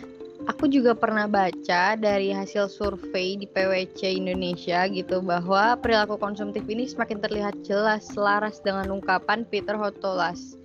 aku 0.48 0.70
juga 0.70 0.96
pernah 0.96 1.28
baca 1.28 1.96
dari 1.98 2.32
hasil 2.32 2.70
survei 2.70 3.36
di 3.36 3.44
PwC 3.44 4.16
Indonesia 4.20 4.88
gitu 4.88 5.20
bahwa 5.20 5.76
perilaku 5.76 6.16
konsumtif 6.16 6.64
ini 6.70 6.88
semakin 6.88 7.20
terlihat 7.20 7.60
jelas 7.66 8.08
selaras 8.08 8.62
dengan 8.64 8.88
ungkapan 8.88 9.44
Peter 9.48 9.76
Hotolas 9.76 10.56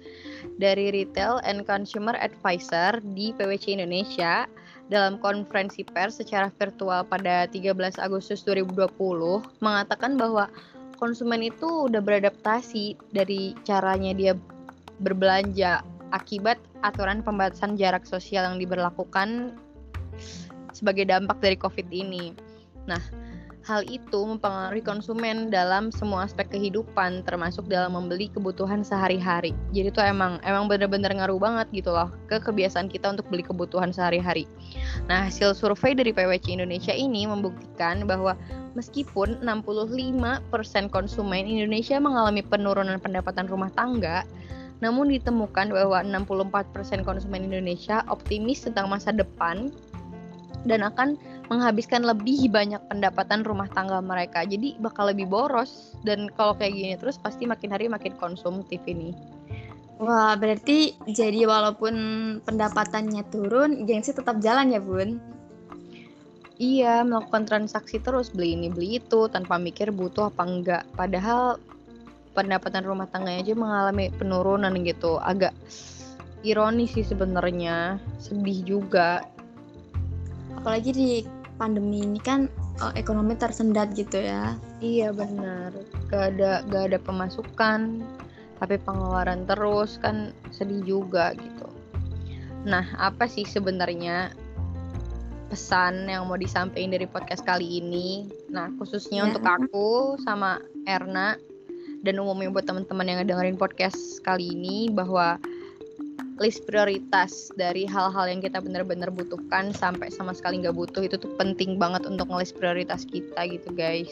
dari 0.61 0.93
Retail 0.93 1.43
and 1.43 1.67
Consumer 1.67 2.15
Advisor 2.21 3.03
di 3.17 3.35
PwC 3.35 3.75
Indonesia 3.75 4.47
dalam 4.87 5.17
konferensi 5.17 5.81
pers 5.81 6.21
secara 6.21 6.53
virtual 6.61 7.01
pada 7.09 7.49
13 7.49 7.97
Agustus 7.97 8.45
2020 8.45 8.93
mengatakan 9.59 10.13
bahwa 10.15 10.45
konsumen 11.01 11.41
itu 11.41 11.89
udah 11.89 11.99
beradaptasi 11.99 12.95
dari 13.11 13.57
caranya 13.65 14.13
dia 14.13 14.33
berbelanja 15.01 15.81
akibat 16.13 16.61
aturan 16.85 17.25
pembatasan 17.25 17.75
jarak 17.75 18.05
sosial 18.05 18.45
yang 18.53 18.57
diberlakukan 18.61 19.57
sebagai 20.75 21.07
dampak 21.07 21.39
dari 21.39 21.55
COVID 21.55 21.87
ini. 21.89 22.35
Nah, 22.85 23.01
Hal 23.65 23.81
itu 23.89 24.21
mempengaruhi 24.21 24.85
konsumen 24.85 25.49
dalam 25.49 25.89
semua 25.89 26.29
aspek 26.29 26.53
kehidupan, 26.53 27.25
termasuk 27.25 27.65
dalam 27.65 27.97
membeli 27.97 28.29
kebutuhan 28.29 28.85
sehari-hari. 28.85 29.57
Jadi 29.73 29.89
itu 29.89 30.01
emang 30.05 30.37
emang 30.45 30.69
bener-bener 30.69 31.09
ngaruh 31.09 31.41
banget 31.41 31.73
gitu 31.73 31.89
loh 31.89 32.13
ke 32.29 32.37
kebiasaan 32.37 32.93
kita 32.93 33.17
untuk 33.17 33.25
beli 33.33 33.41
kebutuhan 33.41 33.89
sehari-hari. 33.89 34.45
Nah, 35.09 35.25
hasil 35.25 35.57
survei 35.57 35.97
dari 35.97 36.13
PwC 36.13 36.53
Indonesia 36.53 36.93
ini 36.93 37.25
membuktikan 37.25 38.05
bahwa 38.05 38.37
meskipun 38.77 39.41
65% 39.41 40.45
konsumen 40.93 41.49
Indonesia 41.49 41.97
mengalami 41.97 42.45
penurunan 42.45 43.01
pendapatan 43.01 43.49
rumah 43.49 43.73
tangga, 43.73 44.29
namun 44.77 45.09
ditemukan 45.09 45.73
bahwa 45.73 46.05
64% 46.05 47.01
konsumen 47.01 47.49
Indonesia 47.49 48.05
optimis 48.13 48.61
tentang 48.61 48.93
masa 48.93 49.09
depan 49.09 49.73
dan 50.65 50.81
akan 50.81 51.15
menghabiskan 51.47 52.01
lebih 52.01 52.49
banyak 52.49 52.81
pendapatan 52.89 53.45
rumah 53.45 53.69
tangga 53.71 54.01
mereka. 54.01 54.43
Jadi 54.43 54.75
bakal 54.81 55.13
lebih 55.13 55.29
boros 55.29 55.93
dan 56.01 56.27
kalau 56.33 56.57
kayak 56.57 56.73
gini 56.73 56.95
terus 56.97 57.21
pasti 57.21 57.45
makin 57.45 57.71
hari 57.71 57.85
makin 57.85 58.17
konsumtif 58.17 58.81
ini. 58.89 59.13
Wah, 59.95 60.35
berarti 60.35 60.91
jadi 61.07 61.47
walaupun 61.47 61.95
pendapatannya 62.43 63.23
turun, 63.31 63.87
gengsi 63.87 64.11
tetap 64.11 64.43
jalan 64.43 64.75
ya, 64.75 64.83
Bun? 64.83 65.23
Iya, 66.59 67.03
melakukan 67.07 67.47
transaksi 67.47 67.99
terus 67.99 68.31
beli 68.31 68.55
ini 68.55 68.67
beli 68.71 68.99
itu 68.99 69.27
tanpa 69.31 69.55
mikir 69.59 69.91
butuh 69.95 70.31
apa 70.31 70.43
enggak. 70.43 70.83
Padahal 70.95 71.59
pendapatan 72.35 72.83
rumah 72.83 73.07
tangganya 73.07 73.43
aja 73.43 73.55
mengalami 73.55 74.11
penurunan 74.11 74.71
gitu. 74.83 75.19
Agak 75.19 75.55
ironis 76.43 76.95
sih 76.95 77.03
sebenarnya, 77.03 77.99
sedih 78.19 78.63
juga 78.63 79.23
apalagi 80.57 80.91
di 80.91 81.11
pandemi 81.55 82.03
ini 82.03 82.19
kan 82.19 82.51
uh, 82.83 82.91
ekonomi 82.99 83.35
tersendat 83.35 83.95
gitu 83.95 84.19
ya. 84.19 84.55
Iya 84.83 85.15
benar. 85.15 85.71
Gak 86.11 86.35
ada 86.35 86.63
gak 86.67 86.83
ada 86.91 86.99
pemasukan 86.99 88.03
tapi 88.55 88.79
pengeluaran 88.79 89.43
terus 89.43 89.99
kan 89.99 90.31
sedih 90.51 90.83
juga 90.83 91.35
gitu. 91.35 91.67
Nah 92.67 92.87
apa 92.95 93.27
sih 93.27 93.43
sebenarnya 93.43 94.31
pesan 95.51 96.09
yang 96.09 96.25
mau 96.25 96.39
disampaikan 96.39 96.95
dari 96.95 97.07
podcast 97.07 97.43
kali 97.43 97.83
ini? 97.83 98.27
Nah 98.51 98.71
khususnya 98.79 99.23
ya. 99.23 99.25
untuk 99.31 99.43
aku 99.43 100.19
sama 100.23 100.59
Erna 100.87 101.37
dan 102.05 102.21
umumnya 102.21 102.53
buat 102.53 102.69
teman-teman 102.69 103.09
yang 103.09 103.19
dengerin 103.25 103.57
podcast 103.57 104.21
kali 104.21 104.53
ini 104.53 104.93
bahwa 104.93 105.41
list 106.39 106.67
prioritas 106.67 107.47
dari 107.55 107.87
hal-hal 107.87 108.27
yang 108.27 108.43
kita 108.43 108.59
benar-benar 108.59 109.07
butuhkan 109.11 109.71
sampai 109.71 110.11
sama 110.11 110.35
sekali 110.35 110.59
nggak 110.59 110.75
butuh 110.75 111.03
itu 111.07 111.15
tuh 111.15 111.31
penting 111.39 111.79
banget 111.79 112.03
untuk 112.03 112.27
ngelis 112.27 112.51
prioritas 112.51 113.07
kita 113.07 113.47
gitu 113.47 113.71
guys. 113.71 114.11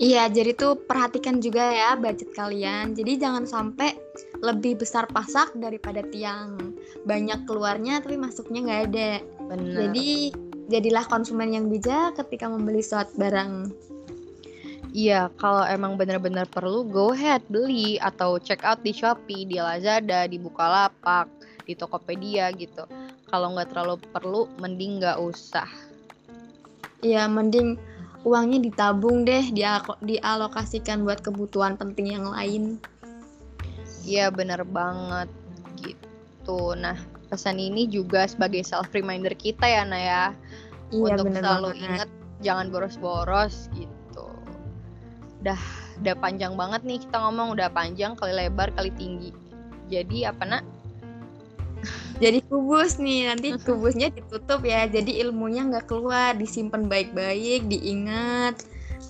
Iya, 0.00 0.32
jadi 0.32 0.56
tuh 0.56 0.80
perhatikan 0.88 1.44
juga 1.44 1.60
ya 1.60 1.92
budget 1.92 2.32
kalian. 2.32 2.96
Jadi 2.96 3.20
jangan 3.20 3.44
sampai 3.44 3.92
lebih 4.40 4.80
besar 4.80 5.04
pasak 5.12 5.52
daripada 5.60 6.00
tiang. 6.08 6.56
Banyak 7.04 7.44
keluarnya 7.44 8.00
tapi 8.00 8.16
masuknya 8.16 8.64
nggak 8.64 8.82
ada. 8.88 9.10
Benar. 9.52 9.76
Jadi 9.76 10.32
jadilah 10.72 11.04
konsumen 11.04 11.52
yang 11.52 11.68
bijak 11.68 12.16
ketika 12.16 12.48
membeli 12.48 12.80
suatu 12.80 13.12
barang. 13.20 13.52
Iya, 14.90 15.30
kalau 15.38 15.62
emang 15.62 15.94
benar-benar 15.94 16.50
perlu, 16.50 16.82
go 16.82 17.14
ahead 17.14 17.46
beli 17.46 17.94
atau 18.02 18.42
check 18.42 18.66
out 18.66 18.82
di 18.82 18.90
Shopee, 18.90 19.46
di 19.46 19.62
Lazada, 19.62 20.26
di 20.26 20.34
Bukalapak, 20.34 21.30
di 21.62 21.78
Tokopedia 21.78 22.50
gitu. 22.58 22.90
Kalau 23.30 23.54
nggak 23.54 23.70
terlalu 23.70 24.02
perlu, 24.10 24.42
mending 24.58 24.98
nggak 24.98 25.22
usah. 25.22 25.70
Iya, 27.06 27.30
mending 27.30 27.78
uangnya 28.26 28.58
ditabung 28.66 29.22
deh, 29.22 29.54
dialokasikan 30.02 31.06
buat 31.06 31.22
kebutuhan 31.22 31.78
penting 31.78 32.18
yang 32.18 32.26
lain. 32.26 32.82
Iya, 34.02 34.34
bener 34.34 34.66
banget 34.66 35.30
gitu. 35.78 36.74
Nah, 36.74 36.98
pesan 37.30 37.62
ini 37.62 37.86
juga 37.86 38.26
sebagai 38.26 38.66
self 38.66 38.90
reminder 38.90 39.38
kita 39.38 39.70
ya, 39.70 39.86
Naya, 39.86 40.34
iya, 40.90 41.14
untuk 41.14 41.30
selalu 41.30 41.78
banget. 41.78 41.86
ingat 41.86 42.08
jangan 42.42 42.66
boros-boros 42.74 43.70
gitu 43.78 43.99
udah 45.40 45.60
udah 46.00 46.14
panjang 46.16 46.52
banget 46.56 46.80
nih 46.84 46.98
kita 47.00 47.16
ngomong 47.20 47.56
udah 47.56 47.68
panjang 47.72 48.12
kali 48.16 48.32
lebar 48.32 48.72
kali 48.76 48.92
tinggi. 48.96 49.32
Jadi 49.90 50.28
apa 50.28 50.44
nak? 50.46 50.64
Jadi 52.20 52.44
kubus 52.44 53.00
nih 53.00 53.32
nanti 53.32 53.56
kubusnya 53.66 54.12
ditutup 54.12 54.64
ya. 54.64 54.84
Jadi 54.86 55.20
ilmunya 55.24 55.64
nggak 55.66 55.88
keluar 55.88 56.36
disimpan 56.36 56.86
baik-baik 56.86 57.68
diingat 57.68 58.60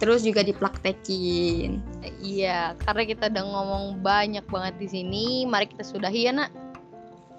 terus 0.00 0.24
juga 0.24 0.40
dipraktekin. 0.40 1.82
Iya 2.24 2.78
karena 2.80 3.02
kita 3.04 3.28
udah 3.28 3.44
ngomong 3.44 3.84
banyak 4.00 4.46
banget 4.48 4.74
di 4.80 4.88
sini. 4.88 5.26
Mari 5.44 5.68
kita 5.74 5.84
sudahi 5.84 6.30
ya 6.30 6.32
nak. 6.32 6.50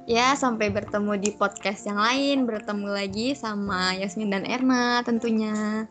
Ya 0.09 0.33
sampai 0.35 0.73
bertemu 0.73 1.17
di 1.17 1.29
podcast 1.37 1.85
yang 1.87 2.01
lain 2.01 2.49
bertemu 2.49 2.89
lagi 2.89 3.37
sama 3.37 3.95
Yasmin 3.95 4.33
dan 4.33 4.43
Erna 4.49 5.05
tentunya 5.05 5.85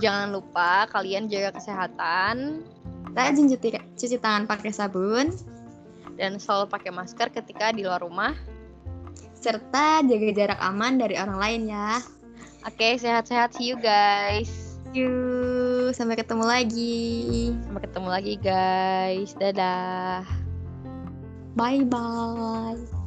Jangan 0.00 0.32
lupa 0.32 0.88
kalian 0.88 1.28
jaga 1.28 1.52
kesehatan. 1.54 2.64
Rajin 3.12 3.52
cuci, 3.52 3.68
cuci 3.76 4.16
tangan 4.16 4.48
pakai 4.48 4.72
sabun. 4.72 5.28
Dan 6.16 6.40
selalu 6.40 6.72
pakai 6.72 6.90
masker 6.92 7.28
ketika 7.32 7.72
di 7.76 7.84
luar 7.84 8.00
rumah. 8.00 8.32
Serta 9.36 10.04
jaga 10.04 10.28
jarak 10.32 10.60
aman 10.60 11.00
dari 11.00 11.16
orang 11.16 11.38
lain 11.40 11.62
ya. 11.68 12.00
Oke, 12.68 13.00
sehat-sehat. 13.00 13.56
See 13.56 13.72
you 13.72 13.76
guys. 13.80 14.48
See 14.92 15.04
you. 15.04 15.12
Sampai 15.96 16.20
ketemu 16.20 16.44
lagi. 16.44 17.52
Sampai 17.64 17.82
ketemu 17.88 18.08
lagi 18.08 18.34
guys. 18.40 19.32
Dadah. 19.36 20.24
Bye-bye. 21.56 22.99